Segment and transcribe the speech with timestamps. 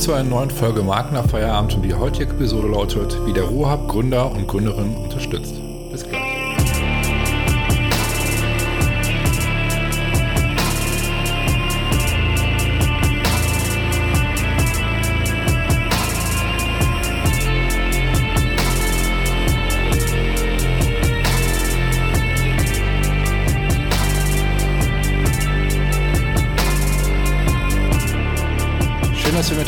[0.00, 4.32] zu einer neuen Folge nach Feierabend und die heutige Episode lautet, wie der Ruhrhub Gründer
[4.32, 5.69] und Gründerinnen unterstützt.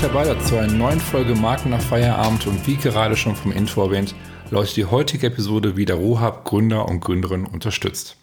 [0.02, 4.16] Seid zu einer neuen Folge Marken nach Feierabend und wie gerade schon vom Intro erwähnt,
[4.51, 8.16] läuft die heutige Episode wie der Ruhab Gründer und Gründerinnen unterstützt.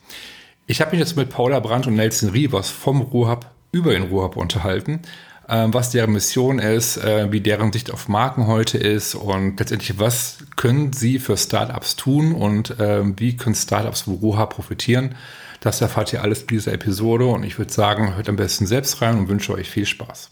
[0.67, 4.35] Ich habe mich jetzt mit Paula Brandt und Nelson Rivers vom Ruhab über den Ruhab
[4.35, 5.03] unterhalten,
[5.47, 9.97] äh, was deren Mission ist, äh, wie deren Sicht auf Marken heute ist und letztendlich,
[9.99, 15.15] was können sie für Startups tun und äh, wie können Startups vom Ruhab profitieren.
[15.61, 19.01] Das erfahrt ihr alles in dieser Episode und ich würde sagen, hört am besten selbst
[19.01, 20.29] rein und wünsche euch viel Spaß.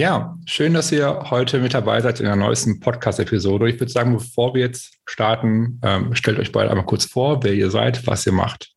[0.00, 3.68] Ja, schön, dass ihr heute mit dabei seid in der neuesten Podcast-Episode.
[3.68, 7.52] Ich würde sagen, bevor wir jetzt starten, ähm, stellt euch beide einmal kurz vor, wer
[7.52, 8.72] ihr seid, was ihr macht.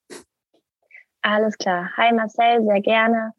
[1.22, 1.90] Alles klar.
[1.96, 3.32] Hi Marcel, sehr gerne.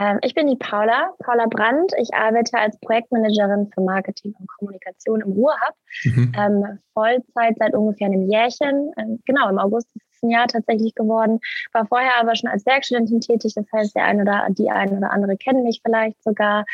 [0.00, 1.92] Ähm, ich bin die Paula, Paula Brandt.
[2.00, 5.74] Ich arbeite als Projektmanagerin für Marketing und Kommunikation im Ruhrhub.
[6.04, 6.32] Mhm.
[6.38, 8.92] Ähm, Vollzeit seit ungefähr einem Jährchen.
[8.96, 11.40] Ähm, genau, im August ist es ein Jahr tatsächlich geworden.
[11.74, 13.52] War vorher aber schon als Werkstudentin tätig.
[13.54, 16.64] Das heißt, der eine oder die eine oder andere kennen mich vielleicht sogar.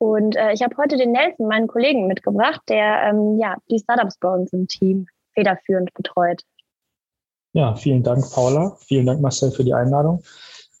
[0.00, 4.16] Und äh, ich habe heute den Nelson, meinen Kollegen, mitgebracht, der ähm, ja, die Startups
[4.18, 6.42] bei uns im Team federführend betreut.
[7.52, 8.78] Ja, vielen Dank, Paula.
[8.86, 10.22] Vielen Dank, Marcel, für die Einladung.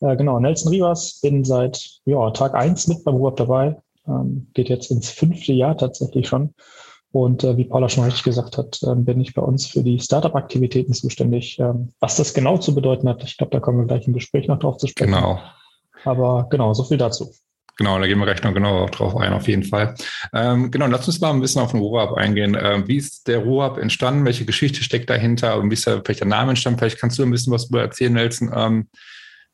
[0.00, 3.76] Äh, genau, Nelson Rivas, bin seit ja, Tag eins mit beim Ruhrab dabei.
[4.08, 6.54] Ähm, geht jetzt ins fünfte Jahr tatsächlich schon.
[7.12, 10.00] Und äh, wie Paula schon richtig gesagt hat, äh, bin ich bei uns für die
[10.00, 11.58] Startup-Aktivitäten zuständig.
[11.58, 14.48] Ähm, was das genau zu bedeuten hat, ich glaube, da kommen wir gleich im Gespräch
[14.48, 15.12] noch drauf zu sprechen.
[15.12, 15.38] Genau.
[16.04, 17.30] Aber genau, so viel dazu.
[17.80, 19.94] Genau, da gehen wir gleich noch genauer drauf ein, auf jeden Fall.
[20.34, 22.54] Ähm, genau, lass uns mal ein bisschen auf den Ruhrab eingehen.
[22.60, 24.26] Ähm, wie ist der Ruhrab entstanden?
[24.26, 25.56] Welche Geschichte steckt dahinter?
[25.56, 26.78] Und wie ist da vielleicht der Name entstanden?
[26.78, 28.52] Vielleicht kannst du ein bisschen was darüber erzählen, Nelson.
[28.54, 28.88] Ähm,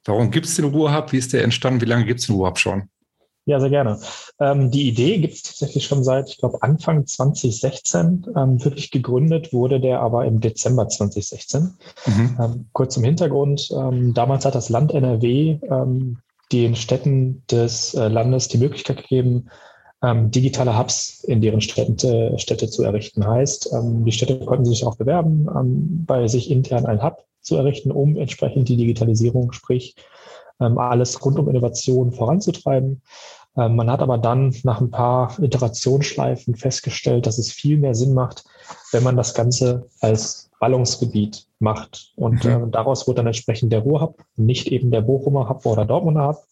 [0.04, 1.12] warum gibt es den Ruhrhab?
[1.12, 1.80] Wie ist der entstanden?
[1.80, 2.88] Wie lange gibt es den Ruhrhab schon?
[3.44, 4.00] Ja, sehr gerne.
[4.40, 8.26] Ähm, die Idee gibt es tatsächlich schon seit, ich glaube, Anfang 2016.
[8.36, 11.74] Ähm, wirklich gegründet wurde der aber im Dezember 2016.
[12.06, 12.38] Mhm.
[12.42, 13.70] Ähm, kurz zum Hintergrund.
[13.70, 15.60] Damals hat das Land NRW
[16.52, 19.48] den Städten des äh, Landes die Möglichkeit gegeben,
[20.02, 23.26] ähm, digitale Hubs in deren Städte, Städte zu errichten.
[23.26, 27.56] Heißt, ähm, die Städte konnten sich auch bewerben, ähm, bei sich intern einen Hub zu
[27.56, 29.96] errichten, um entsprechend die Digitalisierung, sprich
[30.60, 33.02] ähm, alles rund um Innovation voranzutreiben.
[33.56, 38.14] Ähm, man hat aber dann nach ein paar Iterationsschleifen festgestellt, dass es viel mehr Sinn
[38.14, 38.44] macht,
[38.92, 42.12] wenn man das Ganze als Ballungsgebiet macht.
[42.16, 42.50] Und mhm.
[42.50, 46.44] äh, daraus wurde dann entsprechend der Ruhrhub, nicht eben der Bochumer Hub oder Dortmunder Hub.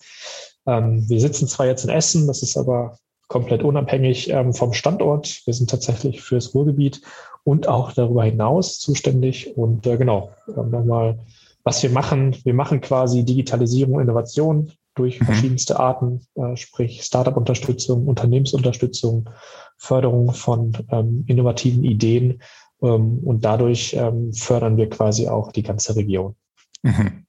[0.67, 2.99] Ähm, wir sitzen zwar jetzt in Essen, das ist aber
[3.29, 5.43] komplett unabhängig ähm, vom Standort.
[5.47, 7.01] Wir sind tatsächlich fürs Ruhrgebiet
[7.43, 9.57] und auch darüber hinaus zuständig.
[9.57, 11.19] Und äh, genau, nochmal,
[11.63, 15.25] was wir machen, wir machen quasi Digitalisierung, Innovation durch mhm.
[15.25, 19.31] verschiedenste Arten, äh, sprich Startup-Unterstützung, Unternehmensunterstützung,
[19.77, 22.41] Förderung von ähm, innovativen Ideen
[22.79, 26.35] und dadurch ähm, fördern wir quasi auch die ganze Region.
[26.83, 27.27] Mhm.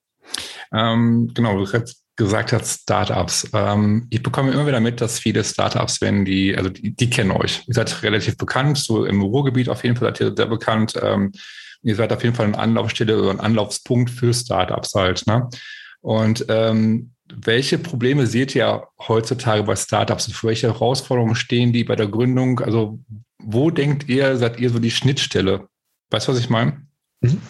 [0.73, 3.49] Ähm, genau, du hast gesagt Startups.
[3.53, 7.31] Ähm, ich bekomme immer wieder mit, dass viele Startups, wenn die, also die, die, kennen
[7.31, 7.63] euch.
[7.67, 10.93] Ihr seid relativ bekannt, so im Ruhrgebiet auf jeden Fall seid ihr sehr bekannt.
[11.01, 11.31] Ähm,
[11.83, 15.27] ihr seid auf jeden Fall eine Anlaufstelle oder ein Anlaufspunkt für Startups halt.
[15.27, 15.49] Ne?
[16.01, 21.83] Und ähm, welche Probleme seht ihr heutzutage bei Startups und für welche Herausforderungen stehen die
[21.83, 22.59] bei der Gründung?
[22.59, 22.99] Also
[23.41, 25.67] wo denkt ihr, seid ihr so die Schnittstelle?
[26.09, 26.85] Weißt du, was ich meine?
[27.21, 27.41] Mhm.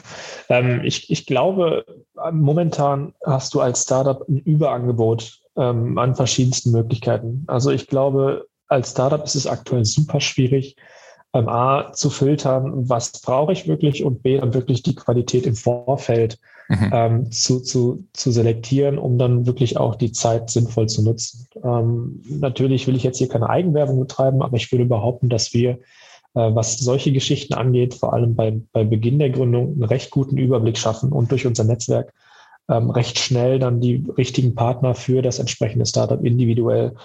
[0.49, 1.85] Ähm, ich, ich glaube,
[2.31, 7.43] momentan hast du als Startup ein Überangebot ähm, an verschiedensten Möglichkeiten.
[7.47, 10.75] Also ich glaube, als Startup ist es aktuell super schwierig,
[11.33, 15.55] ähm, A, zu filtern, was brauche ich wirklich und B, dann wirklich die Qualität im
[15.55, 16.39] Vorfeld
[16.69, 16.89] mhm.
[16.91, 21.47] ähm, zu, zu, zu selektieren, um dann wirklich auch die Zeit sinnvoll zu nutzen.
[21.63, 25.71] Ähm, natürlich will ich jetzt hier keine Eigenwerbung betreiben, aber ich würde behaupten, dass wir,
[25.71, 25.77] äh,
[26.33, 30.77] was solche Geschichten angeht, vor allem bei, bei Beginn der Gründung, einen recht guten Überblick
[30.77, 32.13] schaffen und durch unser Netzwerk
[32.69, 36.95] ähm, recht schnell dann die richtigen Partner für das entsprechende Startup individuell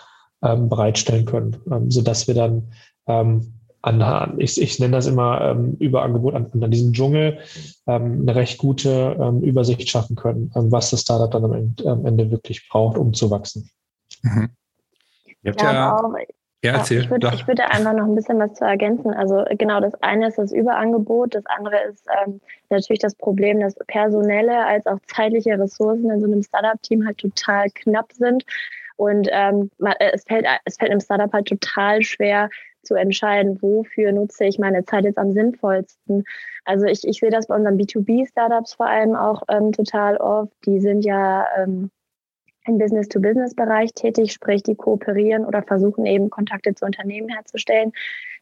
[0.42, 2.68] ähm, bereitstellen können, ähm, sodass wir dann
[3.06, 7.38] ähm, an, ich, ich nenne das immer ähm, Überangebot an, an diesem Dschungel,
[7.86, 11.90] ähm, eine recht gute ähm, Übersicht schaffen können, ähm, was das Startup dann am Ende,
[11.90, 13.70] am Ende, wirklich braucht, um zu wachsen.
[14.22, 14.50] Mhm.
[15.42, 16.14] ja, ja, auch,
[16.62, 19.14] ja, erzähl, ich, würde, ich würde einfach noch ein bisschen was zu ergänzen.
[19.14, 23.74] Also genau, das eine ist das Überangebot, das andere ist ähm, natürlich das Problem, dass
[23.86, 28.44] personelle als auch zeitliche Ressourcen in so einem Startup-Team halt total knapp sind
[28.96, 32.50] Und ähm, äh, es, fällt, es fällt im Startup halt total schwer
[32.82, 36.24] zu entscheiden, wofür nutze ich meine Zeit jetzt am sinnvollsten.
[36.64, 40.52] Also ich, ich sehe das bei unseren B2B-Startups vor allem auch ähm, total oft.
[40.66, 41.90] Die sind ja ähm,
[42.66, 47.92] im Business-to-Business-Bereich tätig, sprich die kooperieren oder versuchen eben Kontakte zu Unternehmen herzustellen.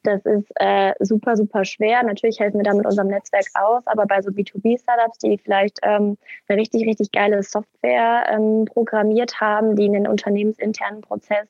[0.02, 2.02] Das ist äh, super, super schwer.
[2.04, 6.16] Natürlich helfen wir da mit unserem Netzwerk aus, aber bei so B2B-Startups, die vielleicht ähm,
[6.48, 11.48] eine richtig, richtig geile Software ähm, programmiert haben, die einen unternehmensinternen Prozess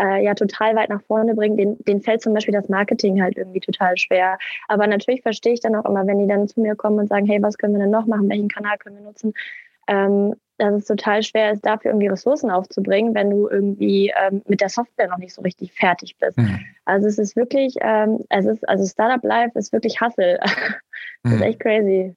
[0.00, 3.36] äh, ja total weit nach vorne bringen, den, den fällt zum Beispiel das Marketing halt
[3.36, 4.38] irgendwie total schwer.
[4.68, 7.26] Aber natürlich verstehe ich dann auch immer, wenn die dann zu mir kommen und sagen,
[7.26, 9.34] hey, was können wir denn noch machen, welchen Kanal können wir nutzen,
[9.88, 14.60] ähm, dass es total schwer ist, dafür irgendwie Ressourcen aufzubringen, wenn du irgendwie ähm, mit
[14.60, 16.36] der Software noch nicht so richtig fertig bist.
[16.36, 16.60] Mhm.
[16.84, 20.38] Also es ist wirklich, ähm, es ist, also Startup Life ist wirklich Hustle.
[21.22, 21.34] das mhm.
[21.34, 22.14] ist echt crazy.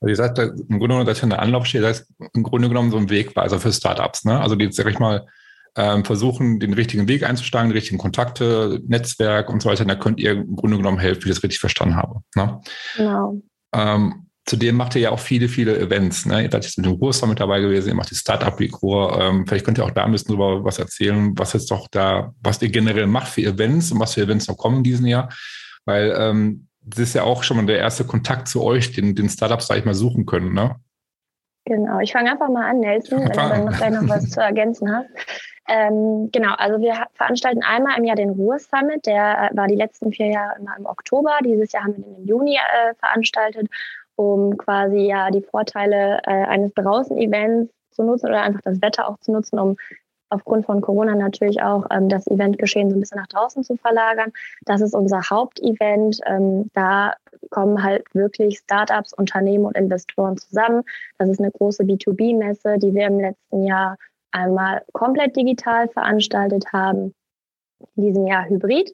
[0.00, 2.90] Also ihr sagt im Grunde genommen, dass ihr eine Anlaufstelle, das ist im Grunde genommen
[2.90, 4.40] so ein Wegweiser für Startups, ne?
[4.40, 5.26] Also die, sag ich mal,
[5.76, 9.84] ähm, versuchen, den richtigen Weg einzuschlagen, die richtigen Kontakte, Netzwerk und so weiter.
[9.84, 12.20] Da könnt ihr im Grunde genommen helfen, wie ich das richtig verstanden habe.
[12.34, 12.60] Ne?
[12.96, 13.40] Genau.
[13.74, 16.26] Ähm, Zudem macht ihr ja auch viele, viele Events.
[16.26, 16.42] Ne?
[16.42, 19.18] Ihr seid jetzt mit dem Ruhr mit dabei gewesen, ihr macht die Startup Week Ruhr.
[19.18, 22.34] Ähm, vielleicht könnt ihr auch da ein bisschen drüber was erzählen, was jetzt doch da,
[22.42, 25.30] was ihr generell macht für Events und was für Events noch kommen in diesem Jahr.
[25.86, 29.30] Weil ähm, das ist ja auch schon mal der erste Kontakt zu euch, den, den
[29.30, 30.76] Startups, sag ich mal, suchen können, ne?
[31.66, 34.94] Genau, ich fange einfach mal an, Nelson, wenn du dann noch noch was zu ergänzen
[34.94, 35.08] hast.
[35.66, 40.12] Ähm, genau, also wir veranstalten einmal im Jahr den Ruhr Summit, der war die letzten
[40.12, 41.38] vier Jahre immer im Oktober.
[41.42, 43.68] Dieses Jahr haben wir den im Juni äh, veranstaltet
[44.16, 49.18] um quasi ja die Vorteile äh, eines Draußen-Events zu nutzen oder einfach das Wetter auch
[49.20, 49.76] zu nutzen, um
[50.30, 54.32] aufgrund von Corona natürlich auch ähm, das Eventgeschehen so ein bisschen nach draußen zu verlagern.
[54.64, 56.18] Das ist unser Hauptevent.
[56.26, 57.14] Ähm, da
[57.50, 60.82] kommen halt wirklich Startups, Unternehmen und Investoren zusammen.
[61.18, 63.96] Das ist eine große B2B-Messe, die wir im letzten Jahr
[64.34, 67.14] einmal komplett digital veranstaltet haben,
[67.96, 68.90] in diesem Jahr hybrid.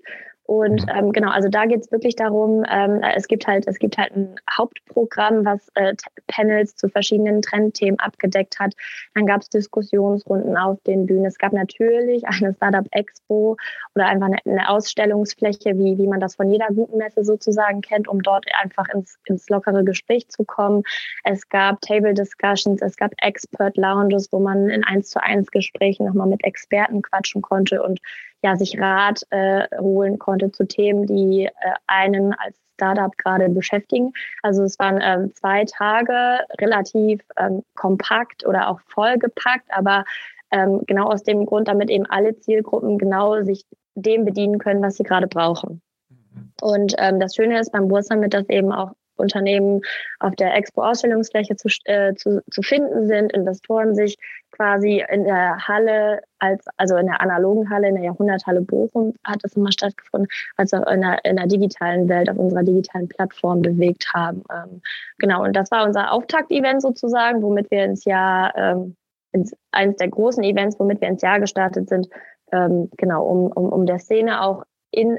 [0.51, 0.93] Und mhm.
[0.93, 4.17] ähm, genau, also da geht es wirklich darum, ähm, es gibt halt, es gibt halt
[4.17, 5.95] ein Hauptprogramm, was äh,
[6.27, 8.75] Panels zu verschiedenen Trendthemen abgedeckt hat.
[9.15, 11.25] Dann gab es Diskussionsrunden auf den Bühnen.
[11.25, 13.57] Es gab natürlich eine Startup Expo
[13.95, 18.09] oder einfach eine, eine, Ausstellungsfläche, wie, wie man das von jeder guten Messe sozusagen kennt,
[18.09, 20.83] um dort einfach ins, ins lockere Gespräch zu kommen.
[21.23, 26.07] Es gab Table Discussions, es gab Expert Lounges, wo man in eins zu eins Gesprächen
[26.07, 28.01] nochmal mit Experten quatschen konnte und
[28.43, 31.51] ja, sich Rat äh, holen konnte zu Themen, die äh,
[31.87, 34.13] einen als Startup gerade beschäftigen.
[34.43, 40.05] Also es waren ähm, zwei Tage relativ ähm, kompakt oder auch vollgepackt, aber
[40.51, 43.65] ähm, genau aus dem Grund, damit eben alle Zielgruppen genau sich
[43.95, 45.83] dem bedienen können, was sie gerade brauchen.
[46.09, 46.53] Mhm.
[46.63, 49.83] Und ähm, das Schöne ist beim Bursummit, dass eben auch Unternehmen
[50.19, 54.17] auf der Expo-Ausstellungsfläche zu, äh, zu, zu finden sind, Investoren sich
[54.51, 59.39] quasi in der Halle, als, also in der analogen Halle, in der Jahrhunderthalle Bochum hat
[59.43, 63.63] das immer stattgefunden, als auch in der, in der digitalen Welt, auf unserer digitalen Plattform
[63.63, 64.43] bewegt haben.
[64.53, 64.83] Ähm,
[65.19, 68.97] genau, und das war unser Auftakt-Event sozusagen, womit wir ins Jahr, ähm,
[69.33, 72.09] ins, eines der großen Events, womit wir ins Jahr gestartet sind,
[72.53, 75.19] ähm, genau, um, um, um der Szene auch in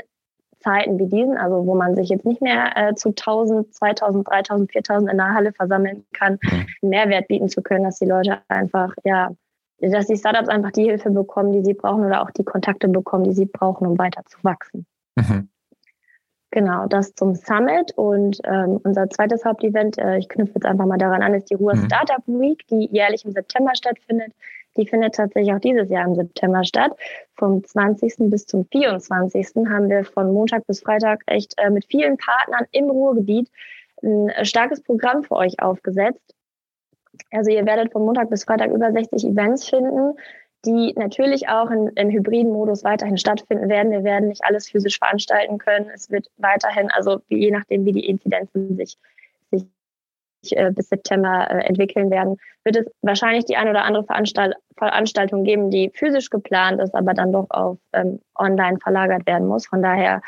[0.62, 4.72] Zeiten wie diesen, also wo man sich jetzt nicht mehr äh, zu 1000, 2000, 3000,
[4.72, 8.94] 4000 in der Halle versammeln kann, einen Mehrwert bieten zu können, dass die Leute einfach,
[9.04, 9.32] ja,
[9.80, 13.24] dass die Startups einfach die Hilfe bekommen, die sie brauchen oder auch die Kontakte bekommen,
[13.24, 14.86] die sie brauchen, um weiter zu wachsen.
[15.16, 15.50] Mhm.
[16.52, 20.98] Genau, das zum Summit und ähm, unser zweites Hauptevent, äh, ich knüpfe jetzt einfach mal
[20.98, 21.86] daran an, ist die Ruhr mhm.
[21.86, 24.34] Startup Week, die jährlich im September stattfindet.
[24.78, 26.92] Die findet tatsächlich auch dieses Jahr im September statt.
[27.36, 28.30] Vom 20.
[28.30, 29.48] bis zum 24.
[29.70, 33.50] haben wir von Montag bis Freitag echt äh, mit vielen Partnern im Ruhrgebiet
[34.04, 36.36] ein äh, starkes Programm für euch aufgesetzt.
[37.32, 40.16] Also ihr werdet von Montag bis Freitag über 60 Events finden,
[40.66, 43.92] die natürlich auch in, im hybriden Modus weiterhin stattfinden werden.
[43.92, 45.90] Wir werden nicht alles physisch veranstalten können.
[45.94, 48.98] Es wird weiterhin, also je nachdem, wie die Inzidenzen sich
[50.72, 55.70] bis September äh, entwickeln werden, wird es wahrscheinlich die eine oder andere Veranstalt Veranstaltung geben,
[55.70, 59.68] die physisch geplant ist, aber dann doch auf ähm, online verlagert werden muss.
[59.68, 60.22] Von daher,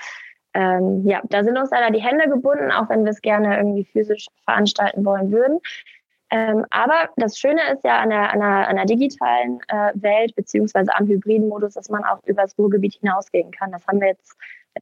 [0.54, 3.86] ähm, ja, da sind uns leider die Hände gebunden, auch wenn wir es gerne irgendwie
[3.86, 5.60] physisch veranstalten wollen würden.
[6.30, 10.36] Ähm, aber das Schöne ist ja an der, an der, an der digitalen äh, Welt
[10.36, 13.72] beziehungsweise am hybriden Modus, dass man auch über das Ruhrgebiet hinausgehen kann.
[13.72, 14.36] Das haben wir jetzt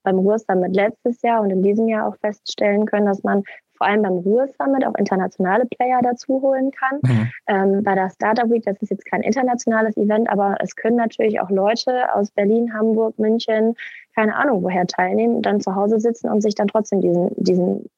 [0.04, 3.44] beim Ruhrsummit letztes Jahr und in diesem Jahr auch feststellen können, dass man
[3.82, 7.00] vor allem beim Ruhr Summit auch internationale Player dazu holen kann.
[7.02, 7.32] Mhm.
[7.48, 11.42] Ähm, bei der Startup Week, das ist jetzt kein internationales Event, aber es können natürlich
[11.42, 13.74] auch Leute aus Berlin, Hamburg, München,
[14.14, 17.90] keine Ahnung woher teilnehmen, dann zu Hause sitzen und sich dann trotzdem diesen, diesen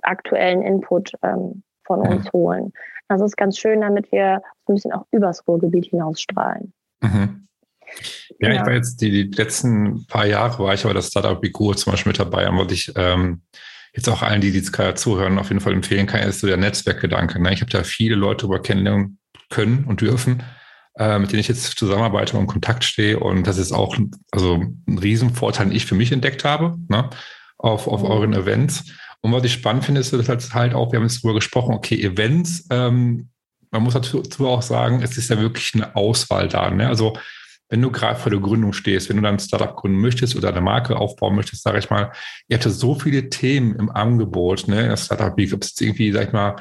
[0.00, 2.06] aktuellen Input ähm, von mhm.
[2.06, 2.72] uns holen.
[3.08, 6.72] Das ist ganz schön, damit wir ein bisschen auch übers Ruhrgebiet hinausstrahlen.
[7.02, 7.46] Mhm.
[8.38, 8.60] Ja, genau.
[8.60, 11.92] ich war jetzt die, die, letzten paar Jahre war ich aber das Startup Bigo zum
[11.92, 13.42] Beispiel mit dabei, und was ich ähm,
[13.94, 16.58] jetzt auch allen, die jetzt gerade zuhören, auf jeden Fall empfehlen kann, ist so der
[16.58, 17.40] Netzwerkgedanke.
[17.40, 17.52] Ne?
[17.52, 20.42] Ich habe da viele Leute darüber kennenlernen können und dürfen,
[20.98, 23.18] äh, mit denen ich jetzt zusammenarbeite und in Kontakt stehe.
[23.18, 23.96] Und das ist auch
[24.30, 27.08] also ein Riesenvorteil, den ich für mich entdeckt habe, ne?
[27.58, 28.08] auf, auf mhm.
[28.08, 28.84] euren Events.
[29.22, 32.00] Und was ich spannend finde, ist dass halt auch, wir haben jetzt darüber gesprochen, okay,
[32.00, 33.30] Events, ähm,
[33.70, 36.70] man muss dazu auch sagen, es ist ja wirklich eine Auswahl da.
[36.70, 36.86] Ne?
[36.86, 37.16] Also
[37.68, 40.48] wenn du gerade vor der Gründung stehst, wenn du dann ein Startup gründen möchtest oder
[40.50, 42.12] eine Marke aufbauen möchtest, sage ich mal,
[42.48, 46.28] ihr habt so viele Themen im Angebot, ne, das Startup Week, ob es irgendwie, sag
[46.28, 46.56] ich mal,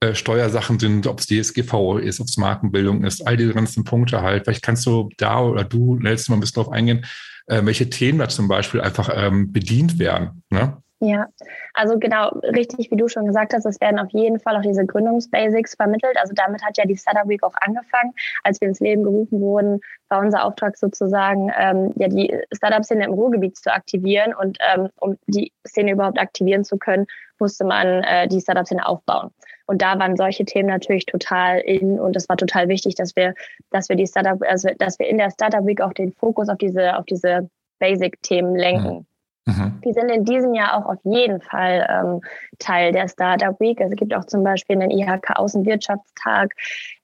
[0.00, 4.22] äh, Steuersachen sind, ob es DSGV ist, ob es Markenbildung ist, all diese ganzen Punkte
[4.22, 4.44] halt.
[4.44, 7.04] Vielleicht kannst du da oder du, Nelson, mal ein bisschen drauf eingehen,
[7.46, 10.44] äh, welche Themen da zum Beispiel einfach ähm, bedient werden.
[10.50, 10.76] Ne?
[11.00, 11.28] Ja,
[11.74, 14.84] also genau, richtig, wie du schon gesagt hast, es werden auf jeden Fall auch diese
[14.84, 16.16] Gründungsbasics vermittelt.
[16.20, 18.12] Also damit hat ja die Startup Week auch angefangen.
[18.42, 23.12] Als wir ins Leben gerufen wurden, war unser Auftrag sozusagen, ähm, ja, die Startup-Szene im
[23.12, 24.34] Ruhrgebiet zu aktivieren.
[24.34, 27.06] Und ähm, um die Szene überhaupt aktivieren zu können,
[27.38, 29.30] musste man äh, die Startup-Szene aufbauen.
[29.66, 33.34] Und da waren solche Themen natürlich total in und es war total wichtig, dass wir,
[33.70, 36.58] dass wir die Startup, also dass wir in der Startup Week auch den Fokus auf
[36.58, 38.94] diese, auf diese Basic-Themen lenken.
[38.94, 39.06] Mhm.
[39.48, 39.80] Mhm.
[39.82, 42.20] Die sind in diesem Jahr auch auf jeden Fall ähm,
[42.58, 43.80] Teil der Startup Week.
[43.80, 46.54] Es gibt auch zum Beispiel einen IHK Außenwirtschaftstag.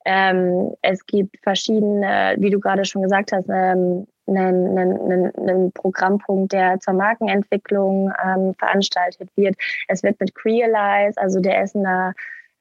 [0.04, 6.52] Ähm, es gibt verschiedene, wie du gerade schon gesagt hast, ähm, einen, einen, einen Programmpunkt,
[6.52, 9.56] der zur Markenentwicklung ähm, veranstaltet wird.
[9.88, 12.12] Es wird mit Crealize, also der Essener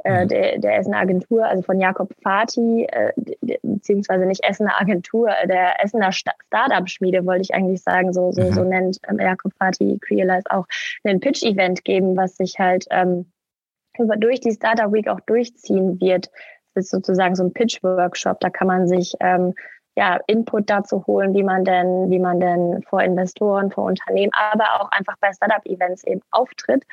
[0.04, 0.28] äh, mhm.
[0.28, 3.14] der, der Essener Agentur, also von Jakob Fati, äh,
[3.62, 8.54] beziehungsweise nicht Essener Agentur, äh, der Essener Startup-Schmiede, wollte ich eigentlich sagen, so, so, mhm.
[8.54, 10.66] so nennt ähm, Jakob Fati Crealize auch,
[11.04, 13.32] ein Pitch-Event geben, was sich halt ähm,
[13.98, 16.30] über durch die Startup Week auch durchziehen wird.
[16.74, 19.54] Das ist sozusagen so ein Pitch-Workshop, da kann man sich ähm,
[19.96, 24.82] ja, Input dazu holen, wie man denn, wie man denn vor Investoren, vor Unternehmen, aber
[24.82, 26.84] auch einfach bei Startup-Events eben auftritt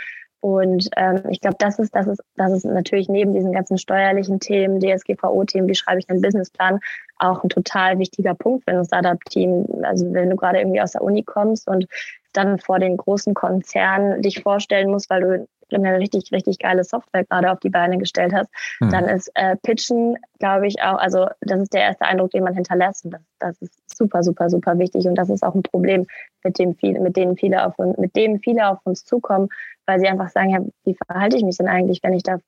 [0.41, 4.41] und ähm, ich glaube, das ist, das ist, das ist natürlich neben diesen ganzen steuerlichen
[4.41, 6.81] Themen, DSGVO-Themen, wie schreibe ich einen Businessplan,
[7.19, 9.67] auch ein total wichtiger Punkt für ein Startup-Team.
[9.83, 11.87] Also wenn du gerade irgendwie aus der Uni kommst und
[12.33, 17.25] dann vor den großen Konzernen dich vorstellen musst, weil du eine richtig, richtig geile Software
[17.25, 18.91] gerade auf die Beine gestellt hast, mhm.
[18.91, 22.55] dann ist äh, Pitchen, glaube ich, auch, also das ist der erste Eindruck, den man
[22.55, 23.05] hinterlässt.
[23.05, 25.07] Und das, das ist super, super, super wichtig.
[25.07, 26.07] Und das ist auch ein Problem,
[26.43, 29.49] mit dem viele, mit denen viele auf uns, mit dem viele auf uns zukommen,
[29.87, 32.39] weil sie einfach sagen, ja, wie verhalte ich mich denn eigentlich, wenn ich da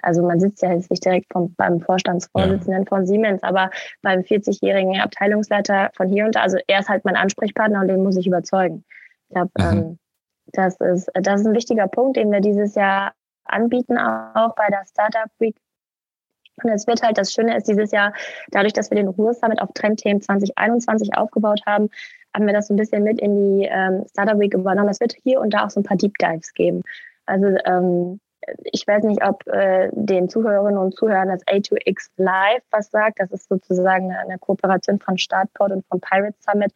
[0.00, 2.88] also man sitzt ja jetzt nicht direkt vom, beim Vorstandsvorsitzenden ja.
[2.88, 3.70] von Siemens, aber
[4.00, 8.02] beim 40-jährigen Abteilungsleiter von hier und da, also er ist halt mein Ansprechpartner und den
[8.02, 8.84] muss ich überzeugen.
[9.28, 9.78] Ich glaube, mhm.
[9.78, 9.98] ähm,
[10.46, 13.12] das ist, das ist ein wichtiger Punkt, den wir dieses Jahr
[13.44, 15.56] anbieten, auch bei der Startup Week.
[16.62, 18.12] Und es wird halt, das Schöne ist dieses Jahr,
[18.50, 21.90] dadurch, dass wir den Ruhr Summit auf Trendthemen 2021 aufgebaut haben,
[22.34, 24.88] haben wir das so ein bisschen mit in die ähm, Startup Week übernommen.
[24.88, 26.82] Es wird hier und da auch so ein paar Deep Dives geben.
[27.26, 28.20] Also ähm,
[28.64, 33.20] ich weiß nicht, ob äh, den Zuhörerinnen und Zuhörern das A2X Live was sagt.
[33.20, 36.72] Das ist sozusagen eine Kooperation von Startport und vom Pirate Summit.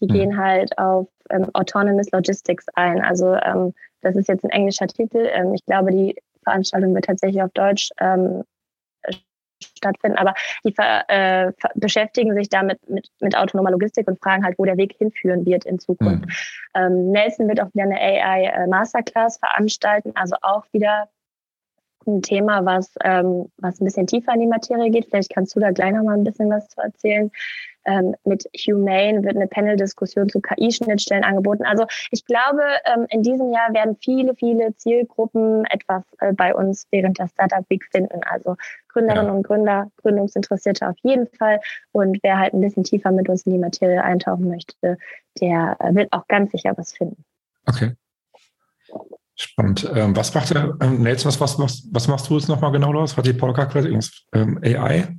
[0.00, 0.12] Die mhm.
[0.12, 3.02] gehen halt auf ähm, Autonomous Logistics ein.
[3.02, 5.28] Also ähm, das ist jetzt ein englischer Titel.
[5.32, 8.44] Ähm, ich glaube, die Veranstaltung wird tatsächlich auf Deutsch ähm,
[9.80, 10.34] stattfinden, aber
[10.64, 14.94] die äh, beschäftigen sich damit mit, mit autonomer Logistik und fragen halt, wo der Weg
[14.98, 16.26] hinführen wird in Zukunft.
[16.26, 16.32] Mhm.
[16.74, 21.08] Ähm, Nelson wird auch wieder eine AI äh, Masterclass veranstalten, also auch wieder
[22.06, 25.06] ein Thema, was, ähm, was ein bisschen tiefer in die Materie geht.
[25.06, 27.30] Vielleicht kannst du da gleich noch mal ein bisschen was zu erzählen.
[27.84, 31.64] Ähm, mit Humane wird eine Panel-Diskussion zu KI-Schnittstellen angeboten.
[31.64, 36.86] Also ich glaube, ähm, in diesem Jahr werden viele, viele Zielgruppen etwas äh, bei uns
[36.90, 38.20] während der Startup Week finden.
[38.24, 38.56] Also
[38.88, 39.32] Gründerinnen ja.
[39.32, 41.60] und Gründer, Gründungsinteressierte auf jeden Fall.
[41.92, 44.98] Und wer halt ein bisschen tiefer mit uns in die Materie eintauchen möchte,
[45.40, 47.24] der äh, wird auch ganz sicher was finden.
[47.66, 47.92] Okay.
[49.36, 49.90] Spannend.
[49.94, 52.92] Ähm, was macht der ähm, Nelson, was, was, was, was machst du jetzt nochmal genau
[52.92, 53.16] los?
[53.16, 53.74] Hat die Podcast
[54.34, 55.16] ähm, AI?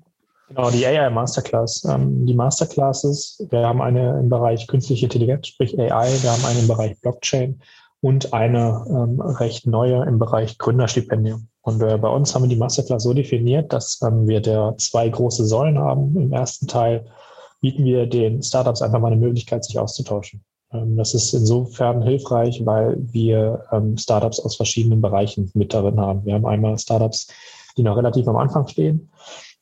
[0.55, 1.85] Genau, die AI Masterclass.
[1.85, 6.59] Ähm, die Masterclasses, wir haben eine im Bereich künstliche Intelligenz, sprich AI, wir haben eine
[6.59, 7.61] im Bereich Blockchain
[8.01, 11.47] und eine ähm, recht neue im Bereich Gründerstipendium.
[11.61, 15.07] Und äh, bei uns haben wir die Masterclass so definiert, dass ähm, wir da zwei
[15.07, 16.17] große Säulen haben.
[16.17, 17.05] Im ersten Teil
[17.61, 20.43] bieten wir den Startups einfach mal eine Möglichkeit, sich auszutauschen.
[20.73, 26.25] Ähm, das ist insofern hilfreich, weil wir ähm, Startups aus verschiedenen Bereichen mit darin haben.
[26.25, 27.27] Wir haben einmal Startups,
[27.77, 29.09] die noch relativ am Anfang stehen.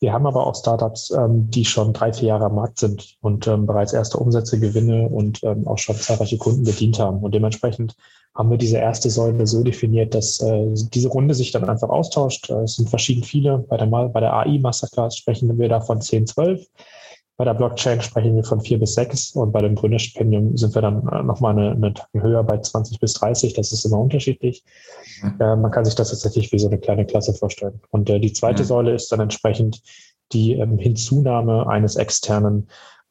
[0.00, 3.46] Wir haben aber auch Startups, ähm, die schon drei, vier Jahre am Markt sind und
[3.46, 7.18] ähm, bereits erste Umsätze, Gewinne und ähm, auch schon zahlreiche Kunden bedient haben.
[7.18, 7.94] Und dementsprechend
[8.34, 12.48] haben wir diese erste Säule so definiert, dass äh, diese Runde sich dann einfach austauscht.
[12.48, 13.58] Äh, es sind verschieden viele.
[13.58, 16.66] Bei der, bei der AI Masterclass sprechen wir davon 10, 12.
[17.40, 20.82] Bei der Blockchain sprechen wir von vier bis sechs und bei dem Gründerstipendium sind wir
[20.82, 23.54] dann äh, nochmal eine, eine Tacken höher bei 20 bis 30.
[23.54, 24.62] Das ist immer unterschiedlich.
[25.22, 25.40] Mhm.
[25.40, 27.80] Äh, man kann sich das tatsächlich wie so eine kleine Klasse vorstellen.
[27.88, 28.66] Und äh, die zweite mhm.
[28.66, 29.80] Säule ist dann entsprechend
[30.32, 32.68] die ähm, Hinzunahme eines externen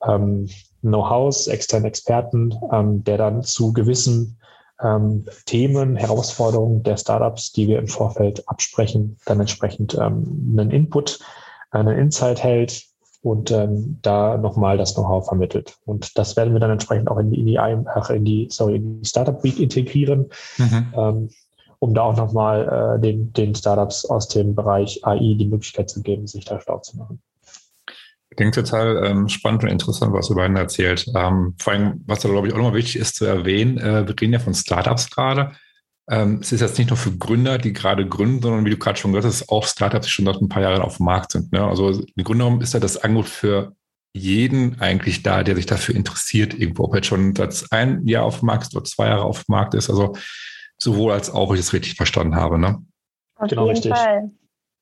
[0.08, 0.48] ähm,
[0.82, 4.40] Know-hows, externen Experten, ähm, der dann zu gewissen
[4.80, 11.18] ähm, Themen, Herausforderungen der Startups, die wir im Vorfeld absprechen, dann entsprechend ähm, einen Input,
[11.72, 12.89] einen Insight hält,
[13.22, 15.78] und ähm, da nochmal das Know-how vermittelt.
[15.86, 18.78] Und das werden wir dann entsprechend auch in die, in die, ach, in die, sorry,
[18.78, 20.94] in die Startup Week integrieren, mhm.
[20.96, 21.30] ähm,
[21.80, 26.02] um da auch nochmal äh, den, den Startups aus dem Bereich AI die Möglichkeit zu
[26.02, 27.22] geben, sich da schlau zu machen.
[28.32, 31.06] Ich denke total ähm, spannend und interessant, was du beiden erzählt.
[31.16, 34.16] Ähm, vor allem, was da, glaube ich, auch nochmal wichtig ist zu erwähnen, äh, wir
[34.22, 35.52] reden ja von Startups gerade.
[36.10, 38.98] Ähm, es ist jetzt nicht nur für Gründer, die gerade gründen, sondern wie du gerade
[38.98, 41.52] schon gesagt hast, auch Startups, die schon seit ein paar Jahren auf dem Markt sind.
[41.52, 41.64] Ne?
[41.64, 43.76] Also im Grunde genommen ist ja das Angebot für
[44.14, 48.26] jeden eigentlich da, der sich dafür interessiert, irgendwo, ob er jetzt schon seit ein Jahr
[48.26, 49.90] auf dem Markt ist oder zwei Jahre auf dem Markt ist.
[49.90, 50.16] Also
[50.80, 52.58] sowohl als auch, wenn ich das richtig verstanden habe.
[52.58, 52.82] Ne?
[53.36, 53.94] Auf genau, richtig.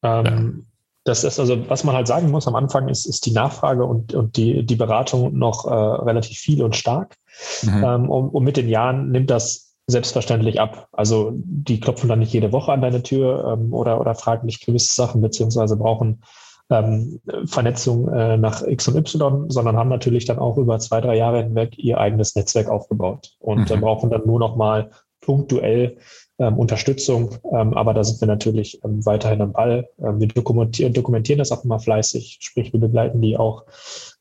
[0.04, 0.64] Ähm, ja.
[1.04, 4.14] Das ist also, was man halt sagen muss am Anfang, ist, ist die Nachfrage und,
[4.14, 7.16] und die, die Beratung noch äh, relativ viel und stark.
[7.64, 7.84] Mhm.
[7.84, 10.90] Ähm, und, und mit den Jahren nimmt das selbstverständlich ab.
[10.92, 14.66] Also die klopfen dann nicht jede Woche an deine Tür ähm, oder, oder fragen nicht
[14.66, 16.22] gewisse Sachen, beziehungsweise brauchen
[16.70, 21.16] ähm, Vernetzung äh, nach X und Y, sondern haben natürlich dann auch über zwei, drei
[21.16, 23.80] Jahre hinweg ihr eigenes Netzwerk aufgebaut und mhm.
[23.80, 24.90] brauchen dann nur noch mal
[25.22, 25.98] punktuell
[26.40, 27.36] ähm, Unterstützung.
[27.54, 29.90] Ähm, aber da sind wir natürlich ähm, weiterhin am Ball.
[30.00, 33.66] Ähm, wir dokumentieren, dokumentieren das auch immer fleißig, sprich wir begleiten die auch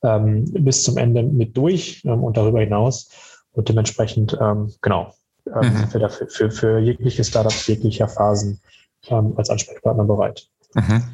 [0.02, 3.10] ähm, bis zum Ende mit durch ähm, und darüber hinaus.
[3.52, 5.12] Und dementsprechend, ähm, genau,
[5.46, 5.78] ähm, mhm.
[5.78, 8.60] sind wir dafür für, für jegliche Startups jeglicher Phasen
[9.08, 10.48] ähm, als Ansprechpartner bereit.
[10.74, 11.04] Mhm.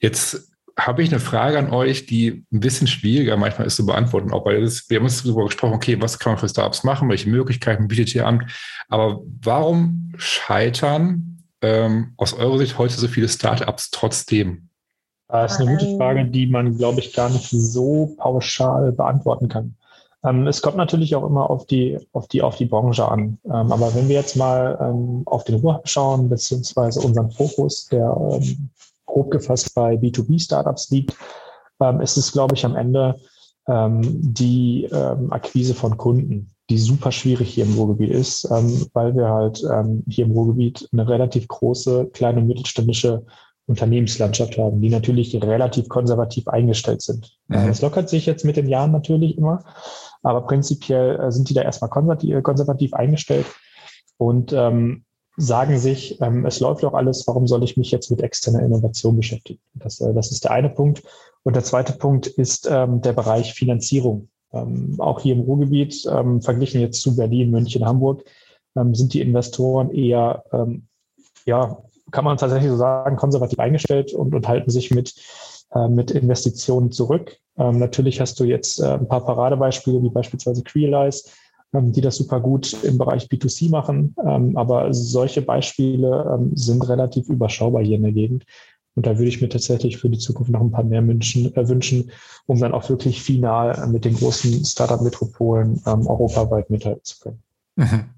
[0.00, 4.32] Jetzt habe ich eine Frage an euch, die ein bisschen schwieriger manchmal ist zu beantworten,
[4.32, 7.08] auch weil das, wir haben uns darüber gesprochen, okay, was kann man für Startups machen,
[7.08, 8.48] welche Möglichkeiten bietet ihr an,
[8.88, 14.68] aber warum scheitern ähm, aus eurer Sicht heute so viele Startups trotzdem?
[15.26, 19.74] Das ist eine gute Frage, die man, glaube ich, gar nicht so pauschal beantworten kann.
[20.24, 23.38] Ähm, es kommt natürlich auch immer auf die, auf die, auf die Branche an.
[23.44, 28.14] Ähm, aber wenn wir jetzt mal ähm, auf den Ruhrhub schauen, beziehungsweise unseren Fokus, der
[29.06, 31.14] grob gefasst bei B2B-Startups liegt,
[32.02, 33.14] ist es, glaube ich, am Ende
[33.68, 34.88] die
[35.30, 38.50] Akquise von Kunden, die super schwierig hier im Ruhrgebiet ist,
[38.92, 39.64] weil wir halt
[40.08, 43.24] hier im Ruhrgebiet eine relativ große, kleine und mittelständische
[43.68, 47.36] Unternehmenslandschaft haben, die natürlich relativ konservativ eingestellt sind.
[47.48, 47.68] Mhm.
[47.68, 49.62] Das lockert sich jetzt mit den Jahren natürlich immer.
[50.22, 53.46] Aber prinzipiell äh, sind die da erstmal konservativ, äh, konservativ eingestellt
[54.16, 55.04] und ähm,
[55.36, 59.16] sagen sich, ähm, es läuft doch alles, warum soll ich mich jetzt mit externer Innovation
[59.16, 59.60] beschäftigen?
[59.74, 61.02] Das, äh, das ist der eine Punkt.
[61.44, 64.28] Und der zweite Punkt ist ähm, der Bereich Finanzierung.
[64.52, 68.24] Ähm, auch hier im Ruhrgebiet, ähm, verglichen jetzt zu Berlin, München, Hamburg,
[68.76, 70.88] ähm, sind die Investoren eher, ähm,
[71.44, 71.78] ja,
[72.10, 75.14] kann man tatsächlich so sagen, konservativ eingestellt und, und halten sich mit
[75.74, 77.36] äh, mit Investitionen zurück.
[77.58, 81.28] Ähm, natürlich hast du jetzt äh, ein paar Paradebeispiele, wie beispielsweise Crealize,
[81.74, 84.14] ähm, die das super gut im Bereich B2C machen.
[84.24, 88.44] Ähm, aber solche Beispiele ähm, sind relativ überschaubar hier in der Gegend.
[88.94, 91.68] Und da würde ich mir tatsächlich für die Zukunft noch ein paar mehr München, äh,
[91.68, 92.12] wünschen,
[92.46, 97.42] um dann auch wirklich final mit den großen Startup-Metropolen ähm, europaweit mithalten zu können.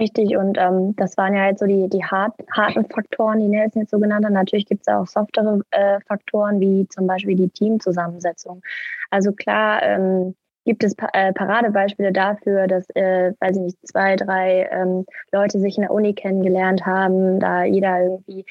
[0.00, 3.82] Richtig, und ähm, das waren ja jetzt so die, die hart, harten Faktoren, die Nelson
[3.82, 4.32] jetzt so genannt hat.
[4.32, 8.62] Natürlich gibt es auch softere äh, Faktoren, wie zum Beispiel die Teamzusammensetzung.
[9.10, 14.68] Also klar, ähm, gibt es äh, Paradebeispiele dafür, dass, äh, weiß ich nicht, zwei, drei
[14.70, 18.44] ähm, Leute sich in der Uni kennengelernt haben, da jeder irgendwie,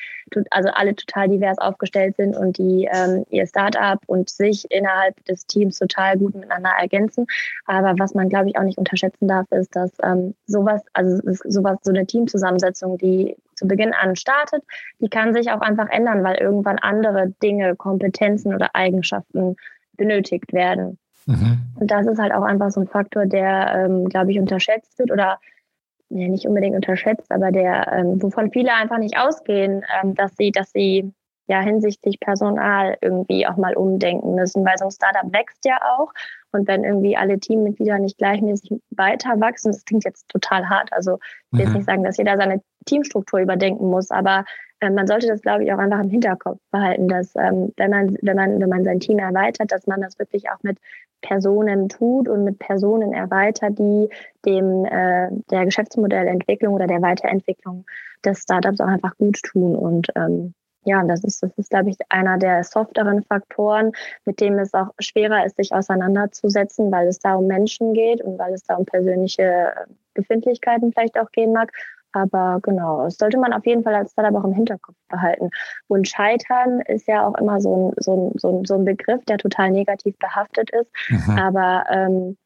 [0.49, 5.45] also alle total divers aufgestellt sind und die ähm, ihr Startup und sich innerhalb des
[5.45, 7.27] Teams total gut miteinander ergänzen.
[7.65, 11.77] Aber was man, glaube ich, auch nicht unterschätzen darf, ist, dass ähm, sowas, also sowas,
[11.83, 14.63] so eine Teamzusammensetzung, die zu Beginn an startet,
[14.99, 19.57] die kann sich auch einfach ändern, weil irgendwann andere Dinge, Kompetenzen oder Eigenschaften
[19.97, 20.97] benötigt werden.
[21.29, 21.59] Mhm.
[21.79, 25.11] Und das ist halt auch einfach so ein Faktor, der, ähm, glaube ich, unterschätzt wird
[25.11, 25.39] oder
[26.09, 30.51] ja, nicht unbedingt unterschätzt, aber der, ähm, wovon viele einfach nicht ausgehen, ähm, dass sie,
[30.51, 31.13] dass sie
[31.47, 36.11] ja hinsichtlich Personal irgendwie auch mal umdenken müssen, weil so ein Startup wächst ja auch.
[36.51, 40.91] Und wenn irgendwie alle Teammitglieder nicht gleichmäßig weiter wachsen, das klingt jetzt total hart.
[40.93, 41.19] Also
[41.51, 41.75] ich will jetzt mhm.
[41.75, 44.45] nicht sagen, dass jeder seine Teamstruktur überdenken muss, aber
[44.79, 48.17] äh, man sollte das, glaube ich, auch einfach im Hinterkopf behalten, dass ähm, wenn man,
[48.21, 50.77] wenn man, wenn man sein Team erweitert, dass man das wirklich auch mit
[51.21, 54.09] Personen tut und mit Personen erweitert, die
[54.45, 57.85] dem äh, der Geschäftsmodellentwicklung oder der Weiterentwicklung
[58.23, 59.75] des Startups auch einfach gut tun.
[59.75, 60.53] Und ähm,
[60.85, 63.91] ja, das ist, das ist, glaube ich, einer der softeren Faktoren,
[64.25, 68.39] mit dem es auch schwerer ist, sich auseinanderzusetzen, weil es da um Menschen geht und
[68.39, 69.73] weil es da um persönliche
[70.13, 71.71] Befindlichkeiten vielleicht auch gehen mag.
[72.11, 75.49] Aber genau, das sollte man auf jeden Fall als Startup auch im Hinterkopf behalten.
[75.87, 79.71] Und Scheitern ist ja auch immer so ein, so ein, so ein, Begriff, der total
[79.71, 80.91] negativ behaftet ist.
[81.09, 81.37] Mhm.
[81.37, 82.37] Aber ähm,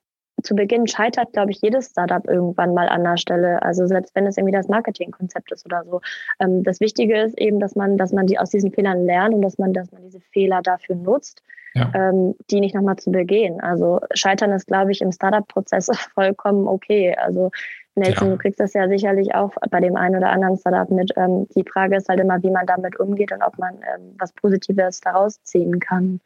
[0.43, 3.61] zu Beginn scheitert, glaube ich, jedes Startup irgendwann mal an der Stelle.
[3.61, 6.01] Also selbst wenn es irgendwie das Marketingkonzept ist oder so.
[6.39, 9.41] Ähm, das Wichtige ist eben, dass man, dass man die aus diesen Fehlern lernt und
[9.41, 11.41] dass man, dass man diese Fehler dafür nutzt,
[11.73, 11.91] ja.
[11.95, 13.61] ähm, die nicht nochmal zu begehen.
[13.61, 17.15] Also Scheitern ist, glaube ich, im Startup-Prozess vollkommen okay.
[17.15, 17.51] Also
[17.95, 18.33] Nelson, ja.
[18.33, 21.11] du kriegst das ja sicherlich auch bei dem einen oder anderen Startup mit.
[21.15, 24.33] Ähm, die Frage ist halt immer, wie man damit umgeht und ob man ähm, was
[24.33, 26.19] Positives daraus ziehen kann.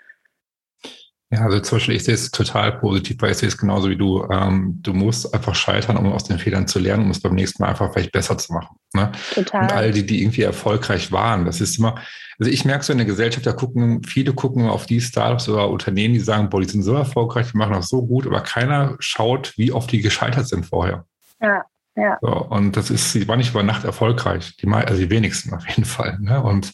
[1.29, 3.97] Ja, also zum Beispiel, ich sehe es total positiv, weil ich sehe es genauso wie
[3.97, 4.25] du.
[4.31, 7.61] Ähm, du musst einfach scheitern, um aus den Fehlern zu lernen, um es beim nächsten
[7.61, 8.77] Mal einfach vielleicht besser zu machen.
[8.93, 9.11] Ne?
[9.33, 9.63] Total.
[9.63, 11.95] Und all die, die irgendwie erfolgreich waren, das ist immer,
[12.39, 15.69] also ich merke so in der Gesellschaft, da gucken, viele gucken auf die Startups oder
[15.69, 18.95] Unternehmen, die sagen, boah, die sind so erfolgreich, die machen das so gut, aber keiner
[18.99, 21.05] schaut, wie oft die gescheitert sind vorher.
[21.39, 22.19] Ja, ja.
[22.21, 25.67] So, und das ist, die war nicht über Nacht erfolgreich, die, also die wenigsten auf
[25.67, 26.17] jeden Fall.
[26.19, 26.41] Ne?
[26.41, 26.73] Und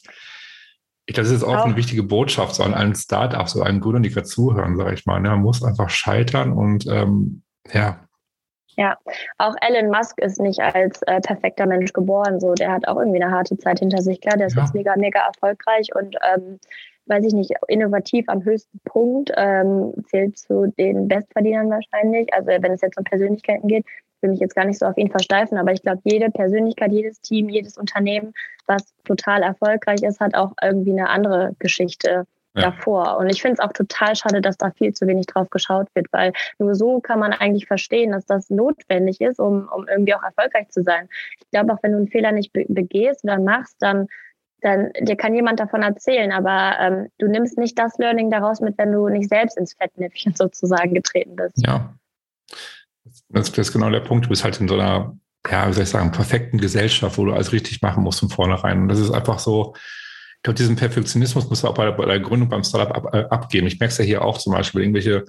[1.06, 4.04] ich das ist auch, auch, eine wichtige Botschaft so an allen Startups, so allen Gründern,
[4.04, 5.20] die gerade zuhören, sage ich mal.
[5.20, 5.30] Ne?
[5.30, 8.00] Man muss einfach scheitern und ähm, ja.
[8.76, 8.98] Ja,
[9.38, 12.40] auch Elon Musk ist nicht als äh, perfekter Mensch geboren.
[12.40, 14.20] So, der hat auch irgendwie eine harte Zeit hinter sich.
[14.20, 14.64] Klar, der ist ja.
[14.64, 16.60] jetzt mega, mega erfolgreich und ähm,
[17.06, 22.34] weiß ich nicht, innovativ am höchsten Punkt, ähm, zählt zu den Bestverdienern wahrscheinlich.
[22.34, 23.86] Also wenn es jetzt um Persönlichkeiten geht,
[24.22, 27.22] will mich jetzt gar nicht so auf ihn versteifen, aber ich glaube, jede Persönlichkeit, jedes
[27.22, 28.34] Team, jedes Unternehmen,
[28.66, 32.62] was total erfolgreich ist, hat auch irgendwie eine andere Geschichte ja.
[32.62, 33.18] davor.
[33.18, 36.08] Und ich finde es auch total schade, dass da viel zu wenig drauf geschaut wird,
[36.12, 40.24] weil nur so kann man eigentlich verstehen, dass das notwendig ist, um, um irgendwie auch
[40.24, 41.10] erfolgreich zu sein.
[41.40, 44.08] Ich glaube, auch wenn du einen Fehler nicht begehst oder machst, dann
[44.64, 48.78] dann dir kann jemand davon erzählen, aber ähm, du nimmst nicht das Learning daraus mit,
[48.78, 51.66] wenn du nicht selbst ins Fettnäpfchen sozusagen getreten bist.
[51.66, 51.94] Ja,
[53.30, 54.26] das, das ist genau der Punkt.
[54.26, 55.18] Du bist halt in so einer,
[55.50, 58.84] ja, wie soll ich sagen, perfekten Gesellschaft, wo du alles richtig machen musst von vornherein.
[58.84, 62.20] Und das ist einfach so, ich glaube, diesen Perfektionismus musst du auch bei, bei der
[62.20, 63.68] Gründung beim Startup ab, äh, abgeben.
[63.68, 65.26] Ich merke es ja hier auch zum Beispiel, irgendwelche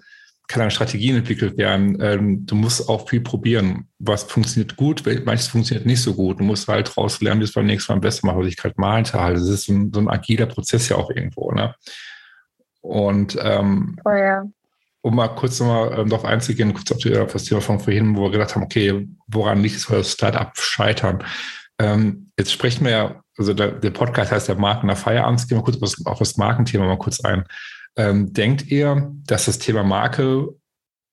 [0.47, 1.99] keine Strategien entwickelt werden.
[2.01, 3.89] Ähm, du musst auch viel probieren.
[3.99, 6.41] Was funktioniert gut, manches funktioniert nicht so gut.
[6.41, 8.75] Du musst halt raus lernen, wie es beim nächsten Mal besser macht, was ich gerade
[8.77, 9.19] meinte.
[9.19, 11.51] Also das ist ein, so ein agiler Prozess ja auch irgendwo.
[11.53, 11.75] Ne?
[12.83, 14.45] Und ähm, oh ja
[15.05, 18.17] um mal kurz nochmal ähm, darauf einzugehen, kurz auf, die, auf, das Thema von vorhin,
[18.17, 21.23] wo wir gedacht haben, okay, woran liegt es, das Startup scheitern?
[21.79, 25.59] Ähm, jetzt sprechen wir ja, also der, der Podcast heißt ja Marken nach Feierabend, gehen
[25.59, 27.45] wir kurz auf, auf das Markenthema mal kurz ein.
[27.97, 30.49] Ähm, denkt ihr, dass das Thema Marke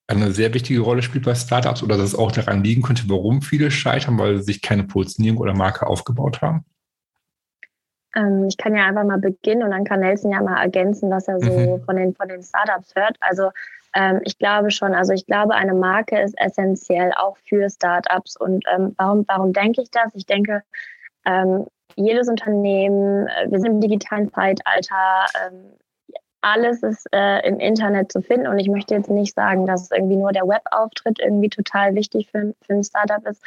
[0.08, 3.42] eine sehr wichtige Rolle spielt bei Startups oder dass es auch daran liegen könnte, warum
[3.42, 6.66] viele scheitern, weil sie sich keine Positionierung oder Marke aufgebaut haben?
[8.16, 11.28] Ähm, ich kann ja einfach mal beginnen und dann kann Nelson ja mal ergänzen, was
[11.28, 11.84] er so mhm.
[11.84, 13.16] von, den, von den Startups hört.
[13.22, 13.52] Also
[13.96, 18.36] ähm, ich glaube schon, also ich glaube, eine Marke ist essentiell auch für Startups.
[18.38, 20.14] Und ähm, warum, warum denke ich das?
[20.14, 20.64] Ich denke,
[21.26, 21.66] ähm,
[21.96, 25.74] jedes Unternehmen, äh, wir sind im digitalen Zeitalter, ähm,
[26.42, 28.48] alles ist äh, im Internet zu finden.
[28.48, 32.54] Und ich möchte jetzt nicht sagen, dass irgendwie nur der Webauftritt irgendwie total wichtig für,
[32.62, 33.44] für ein Startup ist.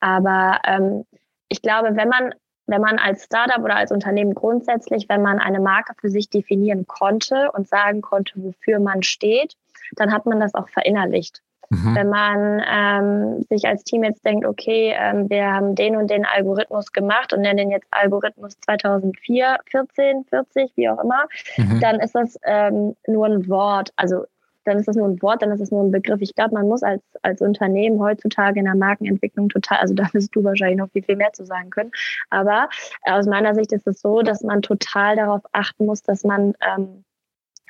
[0.00, 1.04] Aber ähm,
[1.48, 2.34] ich glaube, wenn man
[2.68, 6.86] wenn man als Startup oder als Unternehmen grundsätzlich, wenn man eine Marke für sich definieren
[6.86, 9.54] konnte und sagen konnte, wofür man steht,
[9.96, 11.42] dann hat man das auch verinnerlicht.
[11.70, 11.94] Mhm.
[11.94, 16.24] Wenn man ähm, sich als Team jetzt denkt, okay, ähm, wir haben den und den
[16.24, 21.26] Algorithmus gemacht und nennen den jetzt Algorithmus 2004, 14, 40, wie auch immer,
[21.56, 21.80] mhm.
[21.80, 23.92] dann ist das ähm, nur ein Wort.
[23.96, 24.24] Also
[24.68, 26.20] dann ist das nur ein Wort, dann ist es nur ein Begriff.
[26.20, 30.34] Ich glaube, man muss als, als Unternehmen heutzutage in der Markenentwicklung total, also da wirst
[30.36, 31.90] du wahrscheinlich noch viel, viel mehr zu sagen können.
[32.30, 32.68] Aber
[33.02, 37.04] aus meiner Sicht ist es so, dass man total darauf achten muss, dass man ähm,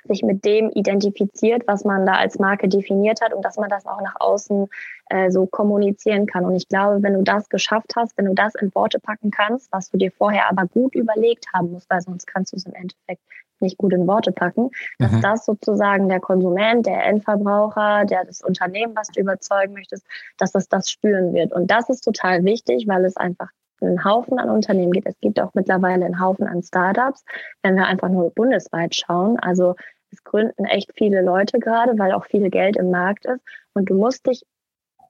[0.09, 3.87] sich mit dem identifiziert, was man da als Marke definiert hat und dass man das
[3.87, 4.69] auch nach außen
[5.11, 6.45] äh, so kommunizieren kann.
[6.45, 9.71] Und ich glaube, wenn du das geschafft hast, wenn du das in Worte packen kannst,
[9.73, 12.75] was du dir vorher aber gut überlegt haben musst, weil sonst kannst du es im
[12.75, 13.23] Endeffekt
[13.61, 15.21] nicht gut in Worte packen, dass mhm.
[15.21, 20.07] das sozusagen der Konsument, der Endverbraucher, der das Unternehmen, was du überzeugen möchtest,
[20.39, 21.53] dass das das spüren wird.
[21.53, 23.49] Und das ist total wichtig, weil es einfach
[23.81, 25.07] einen Haufen an Unternehmen gibt.
[25.07, 27.25] Es gibt auch mittlerweile einen Haufen an Startups,
[27.63, 29.39] wenn wir einfach nur bundesweit schauen.
[29.39, 29.77] Also
[30.11, 33.41] es gründen echt viele Leute gerade, weil auch viel Geld im Markt ist.
[33.75, 34.43] Und du musst dich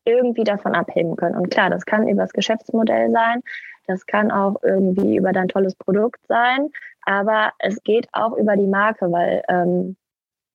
[0.05, 1.37] irgendwie davon abheben können.
[1.37, 3.43] Und klar, das kann über das Geschäftsmodell sein,
[3.87, 6.69] das kann auch irgendwie über dein tolles Produkt sein,
[7.03, 9.97] aber es geht auch über die Marke, weil ähm,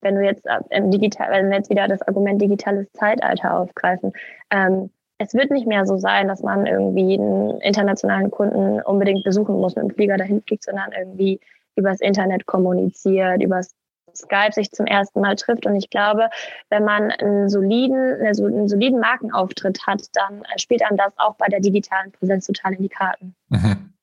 [0.02, 4.14] wenn du jetzt äh, im Digital, wenn wir jetzt wieder das Argument digitales Zeitalter aufgreifen,
[4.52, 9.56] ähm, es wird nicht mehr so sein, dass man irgendwie einen internationalen Kunden unbedingt besuchen
[9.56, 11.40] muss, mit dem Flieger dahin fliegt, sondern irgendwie
[11.76, 13.74] übers Internet kommuniziert, übers
[14.16, 15.66] Skype sich zum ersten Mal trifft.
[15.66, 16.30] Und ich glaube,
[16.70, 21.60] wenn man einen soliden, einen soliden Markenauftritt hat, dann spielt einem das auch bei der
[21.60, 23.36] digitalen Präsenz total in die Karten.
[23.50, 23.94] Mhm.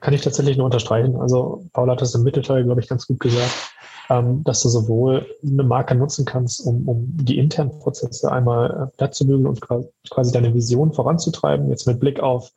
[0.00, 1.16] Kann ich tatsächlich nur unterstreichen.
[1.16, 3.72] Also Paul hat das im Mittelteil, glaube ich, ganz gut gesagt,
[4.10, 9.14] ähm, dass du sowohl eine Marke nutzen kannst, um, um die internen Prozesse einmal platt
[9.14, 12.52] zu bügeln und quasi deine Vision voranzutreiben, jetzt mit Blick auf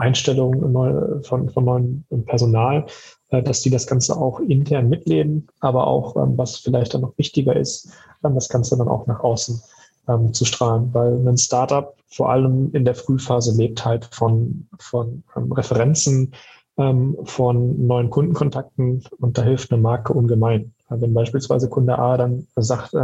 [0.00, 2.86] Einstellungen von, von neuem Personal,
[3.30, 7.16] äh, dass die das Ganze auch intern mitleben, aber auch, ähm, was vielleicht dann noch
[7.16, 7.90] wichtiger ist,
[8.24, 9.60] ähm, das Ganze dann auch nach außen
[10.08, 15.22] ähm, zu strahlen, weil ein Startup vor allem in der Frühphase lebt halt von, von
[15.36, 16.32] Referenzen,
[16.76, 20.72] von neuen Kundenkontakten und da hilft eine Marke ungemein.
[20.88, 22.94] Wenn beispielsweise Kunde A dann sagt,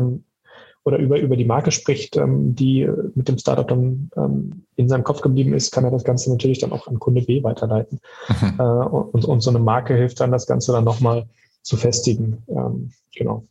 [0.87, 5.03] oder über, über die Marke spricht, ähm, die mit dem Startup dann ähm, in seinem
[5.03, 7.99] Kopf geblieben ist, kann er das Ganze natürlich dann auch an Kunde B weiterleiten.
[8.29, 8.55] Mhm.
[8.61, 11.27] Äh, und, und so eine Marke hilft dann, das Ganze dann nochmal
[11.63, 12.45] zu festigen.
[12.49, 13.45] Ähm, genau.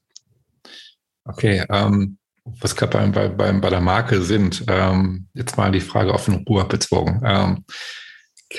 [1.25, 2.17] Okay, ähm,
[2.61, 6.45] was gerade bei, bei, bei, der Marke sind, ähm, jetzt mal die Frage auf den
[6.47, 7.21] Ruhr bezogen.
[7.25, 7.65] Ähm,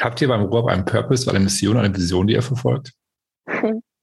[0.01, 2.93] habt ihr beim Ruhr einen Purpose, eine Mission, eine Vision, die ihr verfolgt?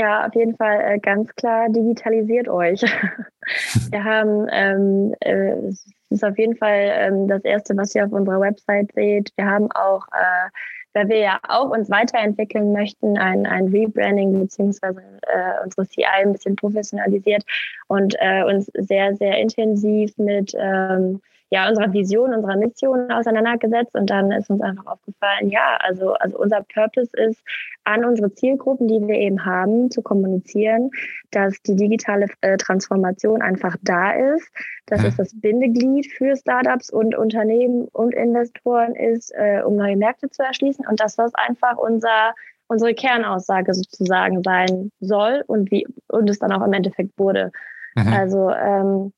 [0.00, 2.80] Ja, auf jeden Fall äh, ganz klar digitalisiert euch.
[3.90, 8.12] wir haben, ähm, äh, es ist auf jeden Fall ähm, das Erste, was ihr auf
[8.12, 9.30] unserer Website seht.
[9.36, 10.48] Wir haben auch, äh,
[10.94, 16.32] weil wir ja auch uns weiterentwickeln möchten, ein, ein Rebranding beziehungsweise äh, unsere CI ein
[16.32, 17.44] bisschen professionalisiert
[17.88, 24.08] und äh, uns sehr, sehr intensiv mit ähm, ja, unserer Vision, unserer Mission auseinandergesetzt und
[24.08, 27.42] dann ist uns einfach aufgefallen, ja, also, also unser Purpose ist,
[27.84, 30.90] an unsere Zielgruppen, die wir eben haben, zu kommunizieren,
[31.32, 34.48] dass die digitale äh, Transformation einfach da ist,
[34.86, 40.30] dass es das Bindeglied für Startups und Unternehmen und Investoren ist, äh, um neue Märkte
[40.30, 42.34] zu erschließen und dass das einfach unser
[42.68, 47.50] unsere Kernaussage sozusagen sein soll und wie und es dann auch im Endeffekt wurde.
[47.96, 48.12] Mhm.
[48.12, 49.12] Also ähm,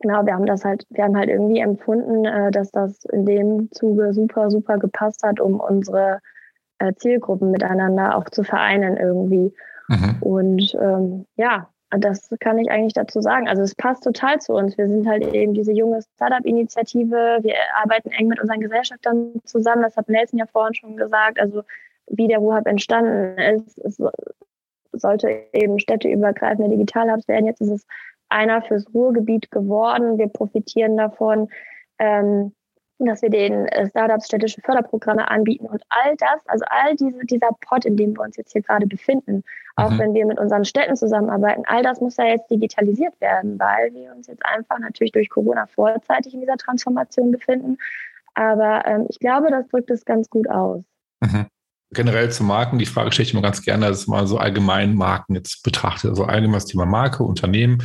[0.00, 3.70] genau, wir haben das halt, wir haben halt irgendwie empfunden, äh, dass das in dem
[3.70, 6.20] Zuge super, super gepasst hat, um unsere
[6.78, 9.54] äh, Zielgruppen miteinander auch zu vereinen irgendwie.
[9.88, 10.16] Mhm.
[10.20, 13.48] Und ähm, ja, das kann ich eigentlich dazu sagen.
[13.48, 14.78] Also es passt total zu uns.
[14.78, 17.38] Wir sind halt eben diese junge Startup-Initiative.
[17.42, 19.82] Wir arbeiten eng mit unseren Gesellschaftern zusammen.
[19.82, 21.40] Das hat Nelson ja vorhin schon gesagt.
[21.40, 21.62] Also
[22.06, 23.78] wie der RuHub entstanden ist.
[23.78, 24.00] Es
[24.92, 27.46] sollte eben städteübergreifende Digitalhubs werden.
[27.46, 27.86] Jetzt ist es
[28.30, 30.18] einer fürs Ruhrgebiet geworden.
[30.18, 31.48] Wir profitieren davon,
[31.98, 32.52] ähm,
[32.98, 37.50] dass wir den äh, Startups städtische Förderprogramme anbieten und all das, also all diese, dieser
[37.60, 39.42] Pot, in dem wir uns jetzt hier gerade befinden,
[39.76, 39.98] auch mhm.
[39.98, 44.14] wenn wir mit unseren Städten zusammenarbeiten, all das muss ja jetzt digitalisiert werden, weil wir
[44.14, 47.78] uns jetzt einfach natürlich durch Corona vorzeitig in dieser Transformation befinden.
[48.34, 50.82] Aber ähm, ich glaube, das drückt es ganz gut aus.
[51.20, 51.46] Mhm
[51.92, 55.34] generell zu Marken, die Frage stelle ich mir ganz gerne, dass man so allgemein Marken
[55.34, 56.10] jetzt betrachtet.
[56.10, 57.82] Also allgemein das Thema Marke, Unternehmen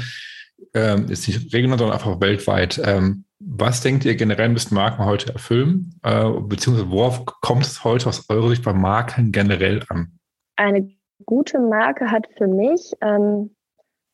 [0.74, 2.82] ähm, ist nicht regional, sondern einfach weltweit.
[2.84, 6.00] Ähm, was denkt ihr generell müssten Marken heute erfüllen?
[6.04, 10.20] Äh, beziehungsweise worauf kommt es heute aus eurer Sicht bei Marken generell an?
[10.56, 10.90] Eine
[11.26, 13.52] gute Marke hat für mich ähm,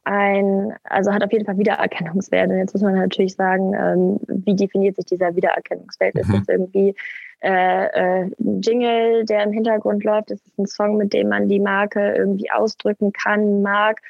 [0.03, 2.49] ein, also hat auf jeden Fall Wiedererkennungswert.
[2.49, 6.15] Und jetzt muss man natürlich sagen, ähm, wie definiert sich dieser Wiedererkennungswert?
[6.15, 6.21] Mhm.
[6.21, 6.95] Ist es irgendwie
[7.41, 10.31] äh, äh, ein Jingle, der im Hintergrund läuft?
[10.31, 14.01] Ist es ein Song, mit dem man die Marke irgendwie ausdrücken kann, mag?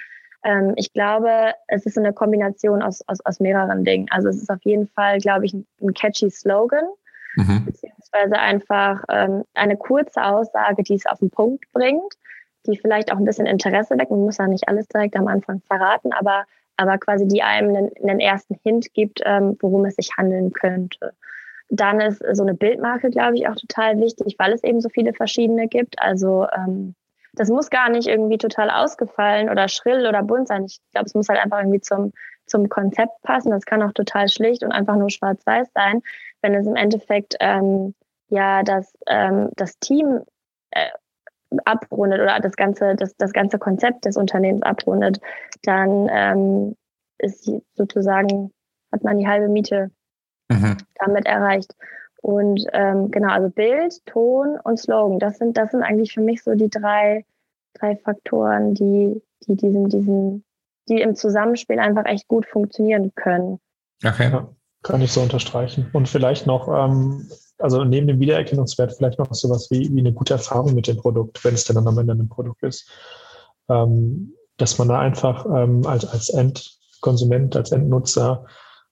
[0.43, 4.08] Ähm, ich glaube, es ist eine Kombination aus, aus, aus mehreren Dingen.
[4.10, 6.86] Also es ist auf jeden Fall, glaube ich, ein, ein catchy Slogan,
[7.36, 7.65] mhm.
[7.65, 12.13] beziehungsweise einfach ähm, eine kurze Aussage, die es auf den Punkt bringt,
[12.65, 14.12] die vielleicht auch ein bisschen Interesse weckt.
[14.12, 16.45] Man muss ja nicht alles direkt am Anfang verraten, aber,
[16.77, 21.13] aber quasi die einem einen, einen ersten Hint gibt, ähm, worum es sich handeln könnte.
[21.69, 25.13] Dann ist so eine Bildmarke, glaube ich, auch total wichtig, weil es eben so viele
[25.13, 26.01] verschiedene gibt.
[26.01, 26.95] Also ähm,
[27.34, 30.65] das muss gar nicht irgendwie total ausgefallen oder schrill oder bunt sein.
[30.65, 32.12] Ich glaube, es muss halt einfach irgendwie zum,
[32.46, 33.52] zum Konzept passen.
[33.52, 36.02] Das kann auch total schlicht und einfach nur schwarz-weiß sein.
[36.41, 37.94] Wenn es im Endeffekt ähm,
[38.28, 40.22] ja das, ähm, das Team
[40.72, 40.89] äh,
[41.65, 45.20] abrundet oder das ganze, das, das ganze Konzept des Unternehmens abrundet,
[45.63, 46.76] dann ähm,
[47.17, 48.52] ist sozusagen,
[48.91, 49.91] hat man die halbe Miete
[50.50, 50.78] mhm.
[50.96, 51.76] damit erreicht.
[52.22, 56.44] Und ähm, genau, also Bild, Ton und Slogan, das sind, das sind eigentlich für mich
[56.44, 57.26] so die drei,
[57.74, 60.44] drei Faktoren, die, die diesen, diesen,
[60.88, 63.60] die im Zusammenspiel einfach echt gut funktionieren können.
[64.06, 64.30] Okay.
[64.32, 64.48] Ja,
[64.84, 65.90] kann ich so unterstreichen.
[65.94, 70.34] Und vielleicht noch, ähm, also neben dem Wiedererkennungswert vielleicht noch sowas wie, wie eine gute
[70.34, 72.90] Erfahrung mit dem Produkt, wenn es denn dann am Ende ein Produkt ist.
[73.70, 78.46] Ähm, dass man da einfach ähm, als, als Endkonsument, als Endnutzer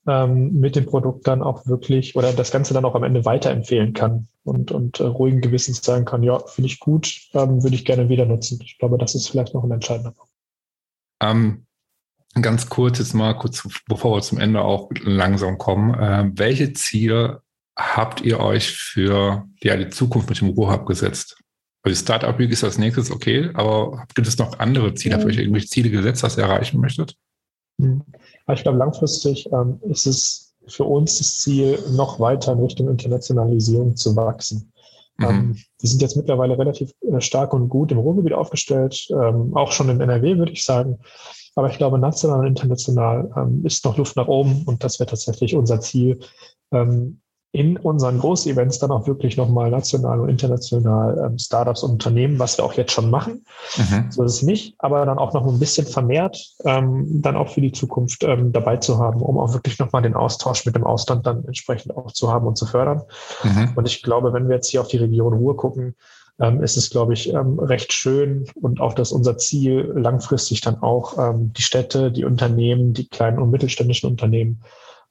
[0.09, 3.93] ähm, mit dem Produkt dann auch wirklich oder das Ganze dann auch am Ende weiterempfehlen
[3.93, 7.85] kann und, und äh, ruhigen Gewissens sagen kann, ja, finde ich gut, ähm, würde ich
[7.85, 8.59] gerne wieder nutzen.
[8.63, 10.33] Ich glaube, das ist vielleicht noch ein entscheidender Punkt.
[11.21, 11.65] Ähm,
[12.41, 15.93] ganz kurz jetzt mal, kurz bevor wir zum Ende auch langsam kommen.
[15.93, 17.43] Äh, welche Ziele
[17.77, 21.37] habt ihr euch für ja, die Zukunft mit dem Ruhrhub gesetzt?
[21.83, 25.15] Also Startup Week ist als nächstes okay, aber gibt es noch andere Ziele?
[25.15, 27.15] Habt ihr euch irgendwelche Ziele gesetzt, was ihr erreichen möchtet?
[27.79, 28.03] Hm.
[28.53, 33.95] Ich glaube, langfristig ähm, ist es für uns das Ziel, noch weiter in Richtung Internationalisierung
[33.95, 34.71] zu wachsen.
[35.17, 35.25] Mhm.
[35.25, 39.71] Ähm, wir sind jetzt mittlerweile relativ äh, stark und gut im Ruhrgebiet aufgestellt, ähm, auch
[39.71, 40.99] schon in NRW, würde ich sagen.
[41.55, 45.09] Aber ich glaube, national und international ähm, ist noch Luft nach oben und das wäre
[45.09, 46.19] tatsächlich unser Ziel,
[46.71, 52.37] ähm, in unseren Großevents dann auch wirklich nochmal national und international ähm, Startups und Unternehmen,
[52.37, 53.43] was wir auch jetzt schon machen.
[53.75, 54.11] Mhm.
[54.11, 57.61] So ist es nicht, aber dann auch noch ein bisschen vermehrt ähm, dann auch für
[57.61, 61.25] die Zukunft ähm, dabei zu haben, um auch wirklich nochmal den Austausch mit dem Ausland
[61.25, 63.01] dann entsprechend auch zu haben und zu fördern.
[63.43, 63.73] Mhm.
[63.75, 65.95] Und ich glaube, wenn wir jetzt hier auf die Region Ruhr gucken,
[66.39, 70.81] ähm, ist es, glaube ich, ähm, recht schön und auch das unser Ziel, langfristig dann
[70.81, 74.61] auch ähm, die Städte, die Unternehmen, die kleinen und mittelständischen Unternehmen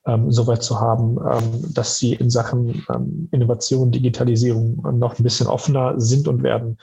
[0.08, 5.22] ähm, so weit zu haben, ähm, dass sie in Sachen ähm, Innovation, Digitalisierung noch ein
[5.22, 6.78] bisschen offener sind und werden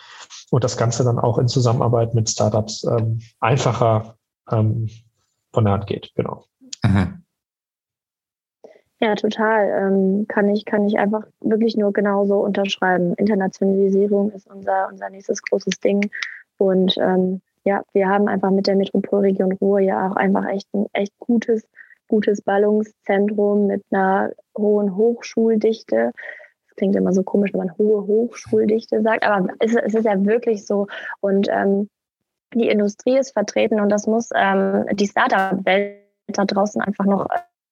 [0.52, 4.16] und das Ganze dann auch in Zusammenarbeit mit Startups ähm, einfacher
[4.52, 4.90] ähm,
[5.54, 6.12] von der Hand geht.
[6.16, 6.46] Genau.
[6.84, 7.24] Mhm.
[9.02, 9.68] Ja, total.
[9.70, 13.14] Ähm, kann ich, kann ich einfach wirklich nur genauso unterschreiben.
[13.16, 16.10] Internationalisierung ist unser, unser nächstes großes Ding.
[16.58, 20.86] Und ähm, ja, wir haben einfach mit der Metropolregion Ruhr ja auch einfach echt ein
[20.94, 21.68] echt gutes
[22.08, 26.12] gutes Ballungszentrum mit einer hohen Hochschuldichte.
[26.68, 30.24] Das klingt immer so komisch, wenn man hohe Hochschuldichte sagt, aber es, es ist ja
[30.26, 30.88] wirklich so.
[31.22, 31.90] Und ähm,
[32.54, 37.28] die Industrie ist vertreten und das muss ähm, die Startup-Welt da draußen einfach noch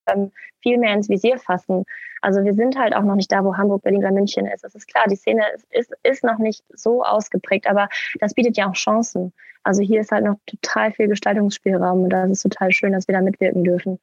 [0.08, 1.86] ähm, viel mehr ins Visier fassen.
[2.22, 4.64] Also wir sind halt auch noch nicht da, wo Hamburg, Berlin oder München ist.
[4.64, 8.58] Das ist klar, die Szene ist, ist, ist noch nicht so ausgeprägt, aber das bietet
[8.58, 9.34] ja auch Chancen.
[9.64, 13.16] Also hier ist halt noch total viel Gestaltungsspielraum und das ist total schön, dass wir
[13.16, 14.00] da mitwirken dürfen.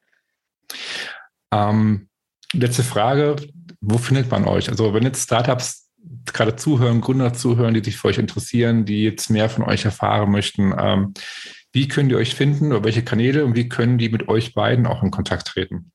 [1.53, 2.09] Ähm,
[2.53, 3.37] letzte Frage,
[3.81, 4.69] wo findet man euch?
[4.69, 5.91] Also wenn jetzt Startups
[6.33, 10.31] gerade zuhören, Gründer zuhören, die sich für euch interessieren, die jetzt mehr von euch erfahren
[10.31, 11.15] möchten, ähm,
[11.73, 14.87] wie können die euch finden oder welche Kanäle und wie können die mit euch beiden
[14.87, 15.93] auch in Kontakt treten?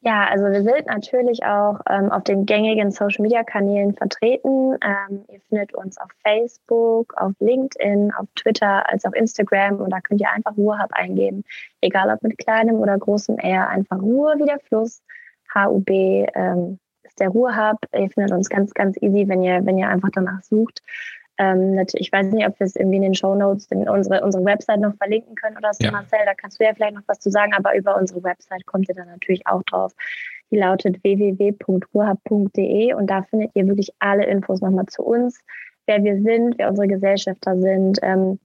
[0.00, 4.76] Ja, also wir sind natürlich auch ähm, auf den gängigen Social-Media-Kanälen vertreten.
[4.82, 10.00] Ähm, ihr findet uns auf Facebook, auf LinkedIn, auf Twitter, als auch Instagram und da
[10.00, 11.44] könnt ihr einfach Ruhrhub eingeben.
[11.80, 15.02] Egal ob mit kleinem oder großem R, einfach Ruhe wie der Fluss.
[15.54, 17.78] HUB ähm, ist der Ruhrhub.
[17.94, 20.82] Ihr findet uns ganz, ganz easy, wenn ihr, wenn ihr einfach danach sucht.
[21.38, 24.44] Ähm, ich weiß nicht, ob wir es irgendwie in den Show Notes in unsere, unsere
[24.44, 25.92] Website noch verlinken können oder so, ja.
[25.92, 28.88] Marcel, da kannst du ja vielleicht noch was zu sagen, aber über unsere Website kommt
[28.88, 29.94] ihr dann natürlich auch drauf.
[30.50, 35.40] Die lautet www.ruhrhub.de und da findet ihr wirklich alle Infos nochmal zu uns,
[35.86, 38.40] wer wir sind, wer unsere Gesellschafter sind, ähm,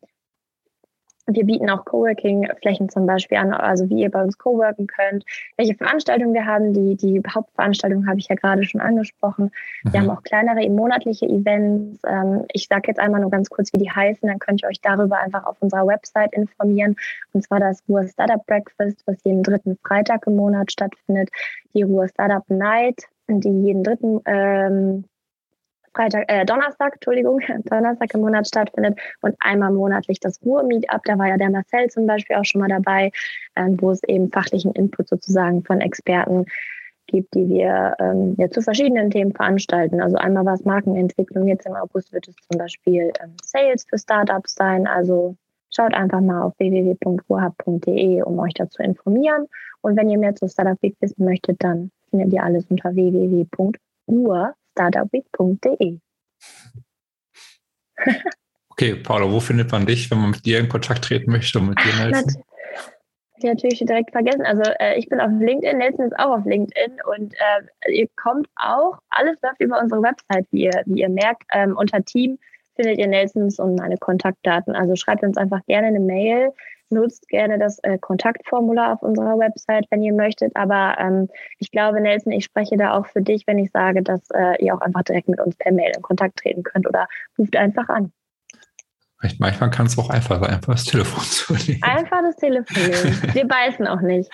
[1.25, 5.23] wir bieten auch Coworking-Flächen zum Beispiel an, also wie ihr bei uns coworken könnt,
[5.57, 6.73] welche Veranstaltungen wir haben.
[6.73, 9.51] Die, die Hauptveranstaltung habe ich ja gerade schon angesprochen.
[9.83, 10.03] Wir mhm.
[10.03, 12.01] haben auch kleinere monatliche Events.
[12.05, 14.27] Ähm, ich sage jetzt einmal nur ganz kurz, wie die heißen.
[14.27, 16.95] Dann könnt ihr euch darüber einfach auf unserer Website informieren.
[17.31, 21.29] Und zwar das Ruhr Startup Breakfast, was jeden dritten Freitag im Monat stattfindet.
[21.73, 25.05] Die Ruhr Startup Night, die jeden dritten ähm,
[25.95, 31.03] Freitag, äh, Donnerstag, Entschuldigung, Donnerstag im Monat stattfindet und einmal monatlich das Ruhr-Meetup.
[31.05, 33.11] Da war ja der Marcel zum Beispiel auch schon mal dabei,
[33.55, 36.45] ähm, wo es eben fachlichen Input sozusagen von Experten
[37.07, 40.01] gibt, die wir ähm, ja, zu verschiedenen Themen veranstalten.
[40.01, 43.97] Also einmal war es Markenentwicklung, jetzt im August wird es zum Beispiel ähm, Sales für
[43.97, 44.87] Startups sein.
[44.87, 45.35] Also
[45.69, 49.47] schaut einfach mal auf www.ruhrhub.de, um euch dazu informieren.
[49.81, 54.55] Und wenn ihr mehr zu Startup Week wissen möchtet, dann findet ihr alles unter www.ruhr
[54.73, 55.99] startupweek.de.
[58.69, 61.69] okay, Paula, wo findet man dich, wenn man mit dir in Kontakt treten möchte und
[61.69, 62.43] mit dir Nelson?
[63.43, 64.45] natürlich direkt vergessen.
[64.45, 68.47] Also äh, ich bin auf LinkedIn, Nelson ist auch auf LinkedIn und äh, ihr kommt
[68.55, 71.43] auch, alles läuft über unsere Website, wie ihr, wie ihr merkt.
[71.53, 72.39] Ähm, unter Team
[72.75, 74.75] findet ihr Nelsons und meine Kontaktdaten.
[74.75, 76.51] Also schreibt uns einfach gerne eine Mail
[76.93, 80.55] nutzt gerne das äh, Kontaktformular auf unserer Website, wenn ihr möchtet.
[80.55, 81.29] Aber ähm,
[81.59, 84.75] ich glaube, Nelson, ich spreche da auch für dich, wenn ich sage, dass äh, ihr
[84.75, 88.11] auch einfach direkt mit uns per Mail in Kontakt treten könnt oder ruft einfach an.
[89.39, 91.81] Manchmal kann es auch einfach sein, einfach das Telefon zu nehmen.
[91.83, 93.21] Einfach das Telefon nehmen.
[93.33, 94.29] Wir beißen auch nicht.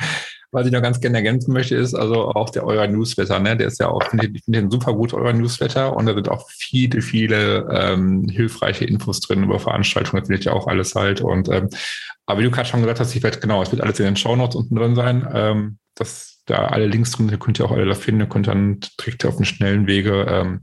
[0.52, 3.56] Was ich noch ganz gerne ergänzen möchte, ist also auch der euer Newsletter, ne?
[3.56, 5.96] Der ist ja auch, finde ich, find den super gut, euer Newsletter.
[5.96, 10.54] Und da sind auch viele, viele ähm, hilfreiche Infos drin über Veranstaltungen, das findet ja
[10.54, 11.22] auch alles halt.
[11.22, 11.70] Und ähm,
[12.30, 14.16] aber wie du gerade schon gesagt hast, ich werde, genau, es wird alles in den
[14.16, 15.28] Shownotes unten drin sein.
[15.34, 19.26] Ähm, das da alle Links drin, könnt ihr auch alle da finden, könnt dann direkt
[19.26, 20.62] auf dem schnellen Wege ähm,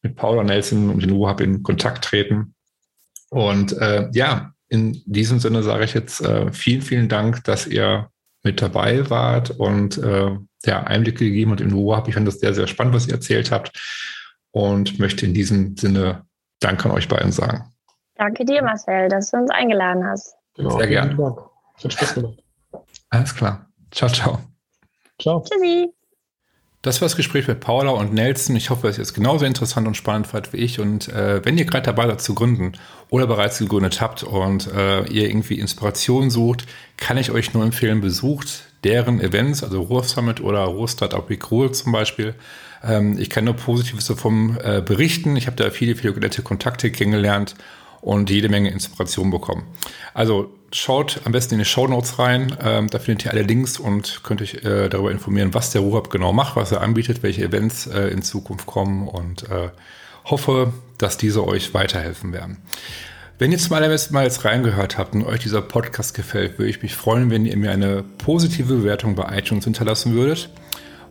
[0.00, 2.54] mit Paula Nelson und den UHAB in Kontakt treten.
[3.28, 8.08] Und äh, ja, in diesem Sinne sage ich jetzt äh, vielen, vielen Dank, dass ihr
[8.42, 10.30] mit dabei wart und äh,
[10.64, 12.08] ja, Einblicke gegeben und in UHAB.
[12.08, 13.78] Ich fand das sehr, sehr spannend, was ihr erzählt habt
[14.52, 16.24] und möchte in diesem Sinne
[16.60, 17.64] Dank an euch beiden sagen.
[18.14, 20.34] Danke dir, Marcel, dass du uns eingeladen hast.
[20.54, 21.36] Genau, sehr gerne.
[21.82, 22.42] Hat Spaß gemacht.
[23.10, 23.66] Alles klar.
[23.90, 24.40] Ciao, ciao.
[25.20, 25.42] Ciao.
[25.42, 25.92] Tschüssi.
[26.84, 28.56] Das war das Gespräch mit Paula und Nelson.
[28.56, 30.80] Ich hoffe, dass ihr es genauso interessant und spannend fand wie ich.
[30.80, 32.72] Und äh, wenn ihr gerade dabei seid zu gründen
[33.08, 36.66] oder bereits gegründet habt und äh, ihr irgendwie Inspiration sucht,
[36.98, 41.50] kann ich euch nur empfehlen, besucht deren Events, also Ruhr Summit oder Ruhr Startup Week
[41.50, 42.34] Ruhr zum Beispiel.
[42.82, 45.36] Ähm, ich kann nur Positives davon äh, berichten.
[45.36, 47.54] Ich habe da viele, viele nette Kontakte kennengelernt
[48.04, 49.64] und jede Menge Inspiration bekommen.
[50.12, 52.54] Also schaut am besten in die Show Notes rein.
[52.62, 56.10] Ähm, da findet ihr alle Links und könnt euch äh, darüber informieren, was der RuHub
[56.10, 59.70] genau macht, was er anbietet, welche Events äh, in Zukunft kommen und äh,
[60.24, 62.58] hoffe, dass diese euch weiterhelfen werden.
[63.38, 66.82] Wenn ihr zum allerbesten Mal jetzt reingehört habt und euch dieser Podcast gefällt, würde ich
[66.82, 70.50] mich freuen, wenn ihr mir eine positive Bewertung bei iTunes hinterlassen würdet.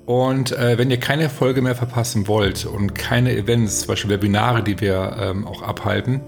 [0.06, 4.62] Und äh, wenn ihr keine Folge mehr verpassen wollt und keine Events, zum Beispiel Webinare,
[4.62, 6.22] die wir ähm, auch abhalten,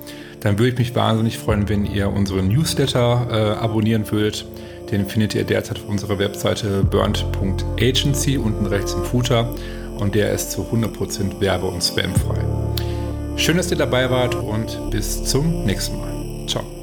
[0.46, 4.46] dann würde ich mich wahnsinnig freuen, wenn ihr unseren Newsletter äh, abonnieren würdet.
[4.92, 9.52] Den findet ihr derzeit auf unserer Webseite burnt.agency unten rechts im Footer
[9.98, 12.38] und der ist zu 100% werbe- und spamfrei.
[13.38, 16.75] Schön, dass ihr dabei wart und bis zum nächsten Mal.